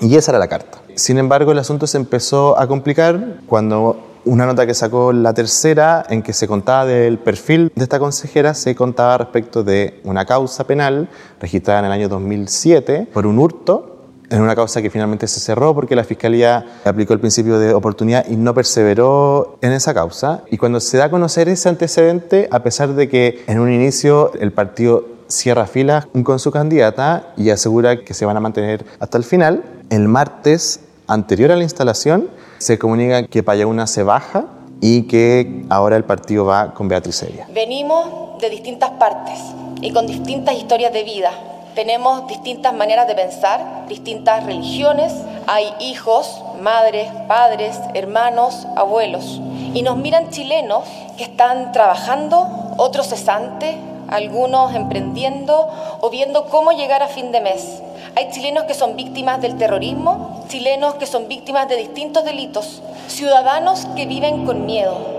y 0.00 0.16
esa 0.16 0.32
era 0.32 0.38
la 0.38 0.48
carta. 0.48 0.78
Sin 0.94 1.18
embargo, 1.18 1.52
el 1.52 1.58
asunto 1.58 1.86
se 1.86 1.98
empezó 1.98 2.58
a 2.58 2.66
complicar 2.66 3.40
cuando 3.46 4.06
una 4.24 4.44
nota 4.44 4.66
que 4.66 4.74
sacó 4.74 5.12
la 5.12 5.34
tercera 5.34 6.04
en 6.08 6.22
que 6.22 6.32
se 6.32 6.48
contaba 6.48 6.84
del 6.84 7.18
perfil 7.18 7.70
de 7.74 7.82
esta 7.84 7.98
consejera, 7.98 8.54
se 8.54 8.74
contaba 8.74 9.18
respecto 9.18 9.62
de 9.62 10.00
una 10.04 10.24
causa 10.24 10.64
penal 10.64 11.08
registrada 11.40 11.80
en 11.80 11.86
el 11.86 11.92
año 11.92 12.08
2007 12.08 13.08
por 13.12 13.26
un 13.26 13.38
hurto 13.38 13.95
en 14.30 14.42
una 14.42 14.54
causa 14.54 14.82
que 14.82 14.90
finalmente 14.90 15.26
se 15.26 15.40
cerró 15.40 15.74
porque 15.74 15.96
la 15.96 16.04
Fiscalía 16.04 16.66
aplicó 16.84 17.12
el 17.12 17.20
principio 17.20 17.58
de 17.58 17.74
oportunidad 17.74 18.26
y 18.28 18.36
no 18.36 18.54
perseveró 18.54 19.58
en 19.62 19.72
esa 19.72 19.94
causa. 19.94 20.42
Y 20.50 20.56
cuando 20.56 20.80
se 20.80 20.98
da 20.98 21.06
a 21.06 21.10
conocer 21.10 21.48
ese 21.48 21.68
antecedente, 21.68 22.48
a 22.50 22.62
pesar 22.62 22.94
de 22.94 23.08
que 23.08 23.44
en 23.46 23.60
un 23.60 23.72
inicio 23.72 24.32
el 24.40 24.52
partido 24.52 25.16
cierra 25.28 25.66
filas 25.66 26.06
con 26.22 26.38
su 26.38 26.50
candidata 26.50 27.32
y 27.36 27.50
asegura 27.50 28.04
que 28.04 28.14
se 28.14 28.24
van 28.24 28.36
a 28.36 28.40
mantener 28.40 28.84
hasta 29.00 29.18
el 29.18 29.24
final. 29.24 29.64
El 29.90 30.08
martes 30.08 30.80
anterior 31.06 31.52
a 31.52 31.56
la 31.56 31.62
instalación 31.62 32.28
se 32.58 32.78
comunica 32.78 33.26
que 33.26 33.42
Payauna 33.42 33.86
se 33.86 34.02
baja 34.02 34.46
y 34.80 35.02
que 35.02 35.64
ahora 35.68 35.96
el 35.96 36.04
partido 36.04 36.44
va 36.44 36.74
con 36.74 36.88
Beatriz 36.88 37.22
Evia. 37.22 37.48
Venimos 37.52 38.40
de 38.40 38.50
distintas 38.50 38.90
partes 38.90 39.38
y 39.80 39.92
con 39.92 40.06
distintas 40.06 40.54
historias 40.54 40.92
de 40.92 41.04
vida. 41.04 41.30
Tenemos 41.76 42.26
distintas 42.26 42.72
maneras 42.72 43.06
de 43.06 43.14
pensar, 43.14 43.84
distintas 43.86 44.46
religiones. 44.46 45.12
Hay 45.46 45.74
hijos, 45.78 46.42
madres, 46.58 47.06
padres, 47.28 47.78
hermanos, 47.92 48.66
abuelos. 48.74 49.42
Y 49.74 49.82
nos 49.82 49.98
miran 49.98 50.30
chilenos 50.30 50.84
que 51.18 51.24
están 51.24 51.72
trabajando, 51.72 52.48
otros 52.78 53.08
cesantes, 53.08 53.76
algunos 54.08 54.74
emprendiendo 54.74 55.68
o 56.00 56.08
viendo 56.08 56.46
cómo 56.46 56.72
llegar 56.72 57.02
a 57.02 57.08
fin 57.08 57.30
de 57.30 57.42
mes. 57.42 57.82
Hay 58.16 58.30
chilenos 58.30 58.64
que 58.64 58.72
son 58.72 58.96
víctimas 58.96 59.42
del 59.42 59.58
terrorismo, 59.58 60.46
chilenos 60.48 60.94
que 60.94 61.04
son 61.04 61.28
víctimas 61.28 61.68
de 61.68 61.76
distintos 61.76 62.24
delitos, 62.24 62.80
ciudadanos 63.08 63.84
que 63.94 64.06
viven 64.06 64.46
con 64.46 64.64
miedo. 64.64 65.15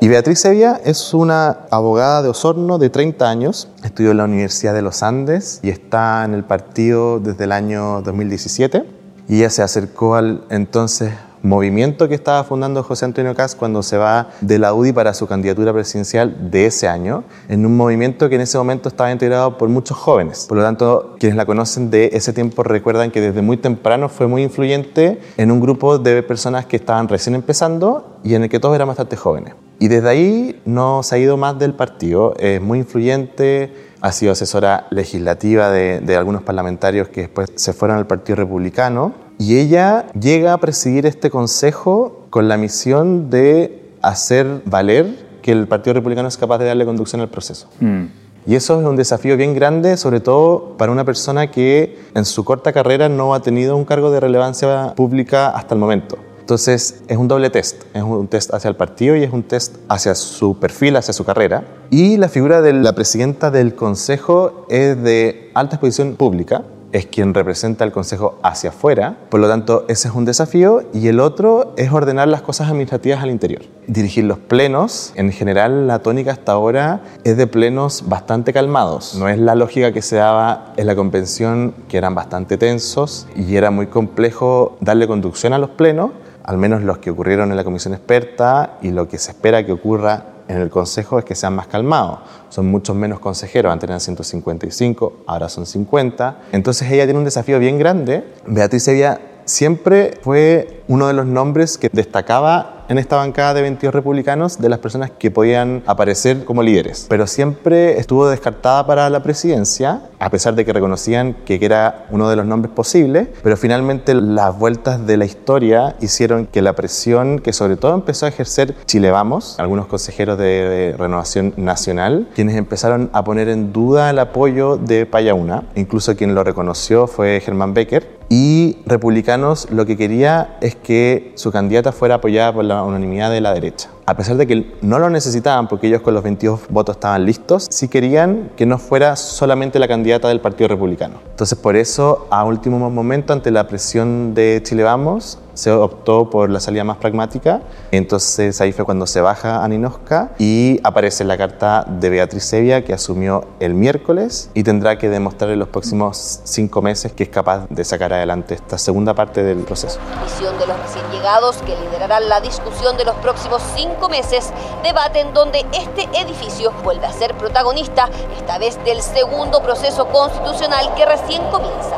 Y 0.00 0.06
Beatriz 0.06 0.38
Sevilla 0.38 0.80
es 0.84 1.12
una 1.12 1.66
abogada 1.70 2.22
de 2.22 2.28
Osorno 2.28 2.78
de 2.78 2.88
30 2.88 3.28
años, 3.28 3.66
estudió 3.82 4.12
en 4.12 4.18
la 4.18 4.24
Universidad 4.24 4.72
de 4.72 4.80
los 4.80 5.02
Andes 5.02 5.58
y 5.62 5.70
está 5.70 6.24
en 6.24 6.34
el 6.34 6.44
partido 6.44 7.18
desde 7.18 7.44
el 7.44 7.52
año 7.52 8.00
2017. 8.02 8.84
Y 9.28 9.38
ella 9.38 9.50
se 9.50 9.62
acercó 9.62 10.14
al 10.14 10.44
entonces 10.50 11.12
movimiento 11.42 12.08
que 12.08 12.14
estaba 12.14 12.44
fundando 12.44 12.84
José 12.84 13.06
Antonio 13.06 13.34
Caz 13.34 13.56
cuando 13.56 13.82
se 13.82 13.96
va 13.96 14.28
de 14.40 14.60
la 14.60 14.72
UDI 14.72 14.92
para 14.92 15.14
su 15.14 15.26
candidatura 15.26 15.72
presidencial 15.72 16.50
de 16.50 16.66
ese 16.66 16.86
año, 16.86 17.24
en 17.48 17.66
un 17.66 17.76
movimiento 17.76 18.28
que 18.28 18.36
en 18.36 18.42
ese 18.42 18.56
momento 18.56 18.88
estaba 18.88 19.10
integrado 19.10 19.58
por 19.58 19.68
muchos 19.68 19.96
jóvenes. 19.96 20.46
Por 20.48 20.58
lo 20.58 20.62
tanto, 20.62 21.16
quienes 21.18 21.36
la 21.36 21.44
conocen 21.44 21.90
de 21.90 22.10
ese 22.12 22.32
tiempo 22.32 22.62
recuerdan 22.62 23.10
que 23.10 23.20
desde 23.20 23.42
muy 23.42 23.56
temprano 23.56 24.08
fue 24.08 24.28
muy 24.28 24.44
influyente 24.44 25.20
en 25.36 25.50
un 25.50 25.58
grupo 25.58 25.98
de 25.98 26.22
personas 26.22 26.66
que 26.66 26.76
estaban 26.76 27.08
recién 27.08 27.34
empezando 27.34 28.18
y 28.22 28.34
en 28.34 28.44
el 28.44 28.48
que 28.48 28.60
todos 28.60 28.76
eran 28.76 28.86
bastante 28.86 29.16
jóvenes. 29.16 29.54
Y 29.78 29.88
desde 29.88 30.08
ahí 30.08 30.60
no 30.64 31.02
se 31.02 31.14
ha 31.14 31.18
ido 31.18 31.36
más 31.36 31.58
del 31.58 31.74
partido, 31.74 32.34
es 32.38 32.60
muy 32.60 32.80
influyente, 32.80 33.72
ha 34.00 34.12
sido 34.12 34.32
asesora 34.32 34.86
legislativa 34.90 35.70
de, 35.70 36.00
de 36.00 36.16
algunos 36.16 36.42
parlamentarios 36.42 37.08
que 37.08 37.22
después 37.22 37.52
se 37.54 37.72
fueron 37.72 37.96
al 37.96 38.06
Partido 38.06 38.36
Republicano 38.36 39.14
y 39.38 39.58
ella 39.58 40.06
llega 40.12 40.52
a 40.52 40.58
presidir 40.58 41.06
este 41.06 41.30
consejo 41.30 42.26
con 42.30 42.48
la 42.48 42.56
misión 42.56 43.30
de 43.30 43.92
hacer 44.02 44.62
valer 44.64 45.28
que 45.42 45.52
el 45.52 45.68
Partido 45.68 45.94
Republicano 45.94 46.28
es 46.28 46.36
capaz 46.36 46.58
de 46.58 46.66
darle 46.66 46.84
conducción 46.84 47.20
al 47.20 47.28
proceso. 47.28 47.68
Mm. 47.80 48.06
Y 48.46 48.54
eso 48.54 48.80
es 48.80 48.86
un 48.86 48.96
desafío 48.96 49.36
bien 49.36 49.54
grande, 49.54 49.96
sobre 49.96 50.20
todo 50.20 50.76
para 50.78 50.90
una 50.90 51.04
persona 51.04 51.50
que 51.50 51.98
en 52.14 52.24
su 52.24 52.44
corta 52.44 52.72
carrera 52.72 53.08
no 53.08 53.34
ha 53.34 53.40
tenido 53.40 53.76
un 53.76 53.84
cargo 53.84 54.10
de 54.10 54.20
relevancia 54.20 54.94
pública 54.96 55.50
hasta 55.50 55.74
el 55.74 55.80
momento. 55.80 56.18
Entonces 56.48 57.02
es 57.08 57.18
un 57.18 57.28
doble 57.28 57.50
test, 57.50 57.82
es 57.92 58.02
un 58.02 58.26
test 58.26 58.54
hacia 58.54 58.70
el 58.70 58.76
partido 58.76 59.14
y 59.14 59.22
es 59.22 59.30
un 59.30 59.42
test 59.42 59.76
hacia 59.90 60.14
su 60.14 60.58
perfil, 60.58 60.96
hacia 60.96 61.12
su 61.12 61.22
carrera. 61.22 61.62
Y 61.90 62.16
la 62.16 62.30
figura 62.30 62.62
de 62.62 62.72
la 62.72 62.94
presidenta 62.94 63.50
del 63.50 63.74
Consejo 63.74 64.64
es 64.70 64.98
de 65.02 65.50
alta 65.52 65.76
exposición 65.76 66.14
pública, 66.14 66.62
es 66.92 67.04
quien 67.04 67.34
representa 67.34 67.84
al 67.84 67.92
Consejo 67.92 68.38
hacia 68.42 68.70
afuera, 68.70 69.18
por 69.28 69.40
lo 69.40 69.48
tanto 69.48 69.84
ese 69.88 70.08
es 70.08 70.14
un 70.14 70.24
desafío. 70.24 70.84
Y 70.94 71.08
el 71.08 71.20
otro 71.20 71.74
es 71.76 71.92
ordenar 71.92 72.28
las 72.28 72.40
cosas 72.40 72.68
administrativas 72.68 73.22
al 73.22 73.28
interior. 73.28 73.60
Dirigir 73.86 74.24
los 74.24 74.38
plenos, 74.38 75.12
en 75.16 75.30
general 75.32 75.86
la 75.86 75.98
tónica 75.98 76.32
hasta 76.32 76.52
ahora 76.52 77.02
es 77.24 77.36
de 77.36 77.46
plenos 77.46 78.04
bastante 78.06 78.54
calmados, 78.54 79.16
no 79.16 79.28
es 79.28 79.38
la 79.38 79.54
lógica 79.54 79.92
que 79.92 80.00
se 80.00 80.16
daba 80.16 80.72
en 80.78 80.86
la 80.86 80.96
convención 80.96 81.74
que 81.88 81.98
eran 81.98 82.14
bastante 82.14 82.56
tensos 82.56 83.26
y 83.36 83.56
era 83.56 83.70
muy 83.70 83.88
complejo 83.88 84.78
darle 84.80 85.06
conducción 85.06 85.52
a 85.52 85.58
los 85.58 85.68
plenos, 85.68 86.12
al 86.48 86.56
menos 86.56 86.82
los 86.82 86.96
que 86.96 87.10
ocurrieron 87.10 87.50
en 87.50 87.58
la 87.58 87.62
comisión 87.62 87.92
experta 87.92 88.78
y 88.80 88.90
lo 88.90 89.06
que 89.06 89.18
se 89.18 89.32
espera 89.32 89.66
que 89.66 89.72
ocurra 89.72 90.24
en 90.48 90.56
el 90.56 90.70
Consejo 90.70 91.18
es 91.18 91.26
que 91.26 91.34
sean 91.34 91.54
más 91.54 91.66
calmados. 91.66 92.20
Son 92.48 92.64
muchos 92.64 92.96
menos 92.96 93.20
consejeros, 93.20 93.70
antes 93.70 93.86
eran 93.86 94.00
155, 94.00 95.24
ahora 95.26 95.50
son 95.50 95.66
50. 95.66 96.38
Entonces 96.52 96.90
ella 96.90 97.04
tiene 97.04 97.18
un 97.18 97.26
desafío 97.26 97.58
bien 97.58 97.78
grande. 97.78 98.24
Beatriz 98.46 98.84
Sevilla 98.84 99.20
siempre 99.44 100.18
fue 100.22 100.84
uno 100.88 101.06
de 101.08 101.12
los 101.12 101.26
nombres 101.26 101.76
que 101.76 101.90
destacaba 101.92 102.77
en 102.88 102.98
esta 102.98 103.16
bancada 103.16 103.54
de 103.54 103.62
22 103.62 103.94
republicanos 103.94 104.58
de 104.58 104.68
las 104.68 104.78
personas 104.78 105.10
que 105.10 105.30
podían 105.30 105.82
aparecer 105.86 106.44
como 106.44 106.62
líderes. 106.62 107.06
Pero 107.08 107.26
siempre 107.26 107.98
estuvo 107.98 108.28
descartada 108.28 108.86
para 108.86 109.10
la 109.10 109.22
presidencia, 109.22 110.02
a 110.18 110.30
pesar 110.30 110.54
de 110.54 110.64
que 110.64 110.72
reconocían 110.72 111.34
que 111.44 111.58
era 111.60 112.06
uno 112.10 112.30
de 112.30 112.36
los 112.36 112.46
nombres 112.46 112.72
posibles, 112.74 113.28
pero 113.42 113.56
finalmente 113.56 114.14
las 114.14 114.58
vueltas 114.58 115.06
de 115.06 115.16
la 115.16 115.24
historia 115.24 115.96
hicieron 116.00 116.46
que 116.46 116.62
la 116.62 116.72
presión 116.72 117.40
que 117.40 117.52
sobre 117.52 117.76
todo 117.76 117.94
empezó 117.94 118.26
a 118.26 118.30
ejercer 118.30 118.74
Chile 118.86 119.10
Vamos, 119.10 119.58
algunos 119.58 119.86
consejeros 119.86 120.38
de 120.38 120.94
Renovación 120.98 121.52
Nacional, 121.56 122.28
quienes 122.34 122.56
empezaron 122.56 123.10
a 123.12 123.24
poner 123.24 123.48
en 123.48 123.72
duda 123.72 124.10
el 124.10 124.18
apoyo 124.18 124.76
de 124.76 125.06
Payauna, 125.06 125.64
incluso 125.74 126.16
quien 126.16 126.34
lo 126.34 126.44
reconoció 126.44 127.06
fue 127.06 127.40
Germán 127.44 127.74
Becker, 127.74 128.17
Y 128.30 128.76
Republicanos 128.84 129.70
lo 129.70 129.86
que 129.86 129.96
quería 129.96 130.58
es 130.60 130.76
que 130.76 131.32
su 131.34 131.50
candidata 131.50 131.92
fuera 131.92 132.16
apoyada 132.16 132.52
por 132.52 132.64
la 132.64 132.82
unanimidad 132.82 133.30
de 133.30 133.40
la 133.40 133.54
derecha. 133.54 133.88
A 134.04 134.16
pesar 134.16 134.36
de 134.36 134.46
que 134.46 134.74
no 134.82 134.98
lo 134.98 135.08
necesitaban 135.08 135.66
porque 135.66 135.86
ellos 135.86 136.02
con 136.02 136.12
los 136.12 136.22
22 136.22 136.60
votos 136.68 136.96
estaban 136.96 137.24
listos, 137.24 137.66
sí 137.70 137.88
querían 137.88 138.50
que 138.56 138.66
no 138.66 138.78
fuera 138.78 139.16
solamente 139.16 139.78
la 139.78 139.88
candidata 139.88 140.28
del 140.28 140.40
Partido 140.40 140.68
Republicano. 140.68 141.20
Entonces 141.30 141.58
por 141.58 141.76
eso 141.76 142.26
a 142.30 142.44
último 142.44 142.78
momento, 142.90 143.32
ante 143.32 143.50
la 143.50 143.66
presión 143.66 144.34
de 144.34 144.60
Chile 144.62 144.82
Vamos, 144.82 145.38
se 145.58 145.72
optó 145.72 146.30
por 146.30 146.50
la 146.50 146.60
salida 146.60 146.84
más 146.84 146.98
pragmática. 146.98 147.62
Entonces 147.90 148.60
ahí 148.60 148.70
fue 148.72 148.84
cuando 148.84 149.08
se 149.08 149.20
baja 149.20 149.64
a 149.64 149.68
Ninoska 149.68 150.30
y 150.38 150.78
aparece 150.84 151.24
la 151.24 151.36
carta 151.36 151.84
de 151.88 152.10
Beatriz 152.10 152.44
Sevilla 152.44 152.84
que 152.84 152.94
asumió 152.94 153.44
el 153.58 153.74
miércoles 153.74 154.50
y 154.54 154.62
tendrá 154.62 154.98
que 154.98 155.08
demostrar 155.08 155.50
en 155.50 155.58
los 155.58 155.68
próximos 155.68 156.40
cinco 156.44 156.80
meses 156.80 157.12
que 157.12 157.24
es 157.24 157.28
capaz 157.28 157.66
de 157.70 157.82
sacar 157.82 158.12
adelante 158.12 158.54
esta 158.54 158.78
segunda 158.78 159.14
parte 159.14 159.42
del 159.42 159.58
proceso. 159.64 159.98
Misión 160.22 160.56
de 160.60 160.66
los 160.68 160.78
recién 160.78 161.04
llegados 161.10 161.56
que 161.66 161.74
liderarán 161.74 162.28
la 162.28 162.40
discusión 162.40 162.96
de 162.96 163.04
los 163.04 163.16
próximos 163.16 163.60
cinco 163.74 164.08
meses, 164.08 164.52
debate 164.84 165.22
en 165.22 165.34
donde 165.34 165.66
este 165.72 166.04
edificio 166.20 166.72
vuelve 166.84 167.06
a 167.06 167.12
ser 167.12 167.34
protagonista, 167.34 168.08
esta 168.38 168.58
vez 168.58 168.78
del 168.84 169.02
segundo 169.02 169.60
proceso 169.60 170.06
constitucional 170.06 170.94
que 170.94 171.04
recién 171.04 171.42
comienza. 171.50 171.96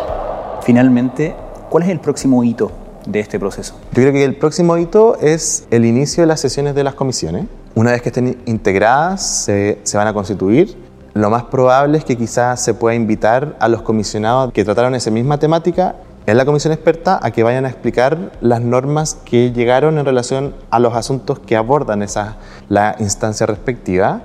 Finalmente, 0.63 1.37
¿cuál 1.69 1.83
es 1.83 1.91
el 1.91 2.01
próximo 2.01 2.43
hito 2.43 2.80
de 3.07 3.21
este 3.21 3.39
proceso? 3.39 3.75
Yo 3.93 4.03
creo 4.03 4.13
que 4.13 4.25
el 4.25 4.37
próximo 4.37 4.77
hito 4.77 5.19
es 5.21 5.67
el 5.71 5.85
inicio 5.85 6.23
de 6.23 6.27
las 6.27 6.41
sesiones 6.41 6.75
de 6.75 6.85
las 6.85 6.95
comisiones. 6.95 7.47
Una 7.75 7.93
vez 7.93 8.03
que 8.03 8.09
estén 8.09 8.39
integradas, 8.47 9.45
se, 9.45 9.79
se 9.83 9.97
van 9.97 10.09
a 10.09 10.13
constituir. 10.13 10.77
Lo 11.15 11.31
más 11.31 11.45
probable 11.45 11.99
es 11.99 12.05
que 12.05 12.17
quizás 12.17 12.63
se 12.63 12.75
pueda 12.75 12.95
invitar 12.95 13.57
a 13.61 13.69
los 13.69 13.83
comisionados 13.83 14.53
que 14.53 14.65
trataron 14.65 14.95
esa 14.95 15.11
misma 15.11 15.39
temática 15.39 15.97
en 16.27 16.37
la 16.37 16.45
comisión 16.45 16.73
experta 16.73 17.19
a 17.23 17.31
que 17.31 17.43
vayan 17.43 17.65
a 17.65 17.69
explicar 17.69 18.33
las 18.41 18.61
normas 18.61 19.17
que 19.25 19.53
llegaron 19.53 19.99
en 19.99 20.05
relación 20.05 20.55
a 20.71 20.79
los 20.79 20.95
asuntos 20.95 21.41
que 21.41 21.57
abordan 21.57 22.03
esa, 22.03 22.37
la 22.69 22.95
instancia 23.01 23.47
respectiva. 23.47 24.23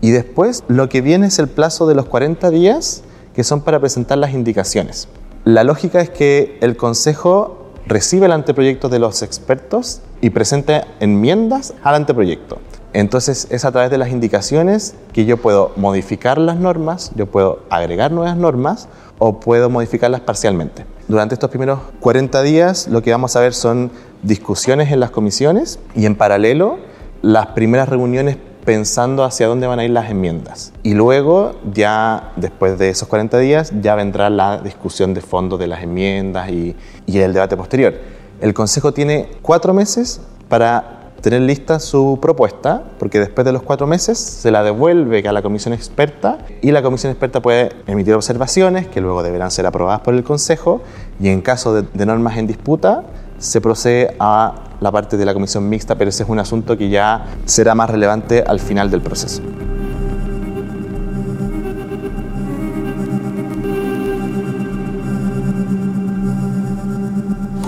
Y 0.00 0.10
después 0.10 0.64
lo 0.68 0.88
que 0.88 1.00
viene 1.00 1.26
es 1.26 1.38
el 1.38 1.48
plazo 1.48 1.86
de 1.86 1.94
los 1.94 2.06
40 2.06 2.50
días 2.50 3.04
que 3.34 3.44
son 3.44 3.60
para 3.60 3.78
presentar 3.78 4.18
las 4.18 4.32
indicaciones. 4.32 5.06
La 5.44 5.64
lógica 5.64 6.00
es 6.00 6.10
que 6.10 6.58
el 6.60 6.76
Consejo 6.76 7.63
recibe 7.86 8.26
el 8.26 8.32
anteproyecto 8.32 8.88
de 8.88 8.98
los 8.98 9.22
expertos 9.22 10.00
y 10.20 10.30
presenta 10.30 10.86
enmiendas 11.00 11.74
al 11.82 11.94
anteproyecto. 11.94 12.58
Entonces 12.92 13.48
es 13.50 13.64
a 13.64 13.72
través 13.72 13.90
de 13.90 13.98
las 13.98 14.10
indicaciones 14.10 14.94
que 15.12 15.24
yo 15.24 15.36
puedo 15.36 15.72
modificar 15.76 16.38
las 16.38 16.56
normas, 16.56 17.12
yo 17.16 17.26
puedo 17.26 17.64
agregar 17.68 18.12
nuevas 18.12 18.36
normas 18.36 18.88
o 19.18 19.40
puedo 19.40 19.68
modificarlas 19.68 20.20
parcialmente. 20.20 20.86
Durante 21.08 21.34
estos 21.34 21.50
primeros 21.50 21.80
40 22.00 22.42
días 22.42 22.88
lo 22.88 23.02
que 23.02 23.10
vamos 23.10 23.34
a 23.36 23.40
ver 23.40 23.52
son 23.52 23.90
discusiones 24.22 24.92
en 24.92 25.00
las 25.00 25.10
comisiones 25.10 25.80
y 25.94 26.06
en 26.06 26.14
paralelo 26.14 26.78
las 27.20 27.48
primeras 27.48 27.88
reuniones 27.88 28.36
pensando 28.64 29.24
hacia 29.24 29.46
dónde 29.46 29.66
van 29.66 29.78
a 29.78 29.84
ir 29.84 29.90
las 29.90 30.10
enmiendas. 30.10 30.72
Y 30.82 30.94
luego, 30.94 31.56
ya 31.72 32.32
después 32.36 32.78
de 32.78 32.88
esos 32.90 33.08
40 33.08 33.38
días, 33.38 33.72
ya 33.80 33.94
vendrá 33.94 34.30
la 34.30 34.58
discusión 34.58 35.14
de 35.14 35.20
fondo 35.20 35.58
de 35.58 35.66
las 35.66 35.82
enmiendas 35.82 36.48
y, 36.50 36.76
el 37.06 37.32
debate 37.32 37.56
posterior. 37.56 37.94
El 38.40 38.54
Consejo 38.54 38.92
tiene 38.92 39.28
cuatro 39.42 39.72
meses 39.72 40.20
para 40.48 41.12
tener 41.20 41.40
lista 41.40 41.78
su 41.78 42.18
propuesta, 42.20 42.82
porque 42.98 43.18
después 43.18 43.44
de 43.46 43.52
los 43.52 43.62
cuatro 43.62 43.86
meses 43.86 44.18
se 44.18 44.50
la 44.50 44.62
devuelve 44.62 45.26
a 45.26 45.32
la 45.32 45.40
comisión 45.40 45.72
experta 45.72 46.38
y 46.60 46.70
la 46.70 46.82
comisión 46.82 47.10
experta 47.12 47.40
puede 47.40 47.70
emitir 47.86 48.12
observaciones 48.14 48.88
que 48.88 49.00
luego 49.00 49.22
deberán 49.22 49.50
ser 49.50 49.64
aprobadas 49.64 50.00
por 50.00 50.12
el 50.14 50.22
Consejo 50.22 50.82
y 51.18 51.28
en 51.28 51.40
caso 51.40 51.82
de 51.82 52.06
normas 52.06 52.36
en 52.36 52.46
disputa 52.46 53.04
se 53.44 53.60
procede 53.60 54.16
a 54.18 54.54
la 54.80 54.90
parte 54.90 55.16
de 55.16 55.24
la 55.26 55.34
comisión 55.34 55.68
mixta, 55.68 55.94
pero 55.96 56.08
ese 56.08 56.22
es 56.22 56.28
un 56.28 56.38
asunto 56.38 56.76
que 56.78 56.88
ya 56.88 57.26
será 57.44 57.74
más 57.74 57.90
relevante 57.90 58.42
al 58.46 58.58
final 58.58 58.90
del 58.90 59.02
proceso. 59.02 59.42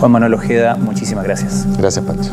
Juan 0.00 0.12
Manuel 0.12 0.34
Ojeda, 0.34 0.76
muchísimas 0.76 1.24
gracias. 1.24 1.66
Gracias, 1.78 2.04
Pancho. 2.04 2.32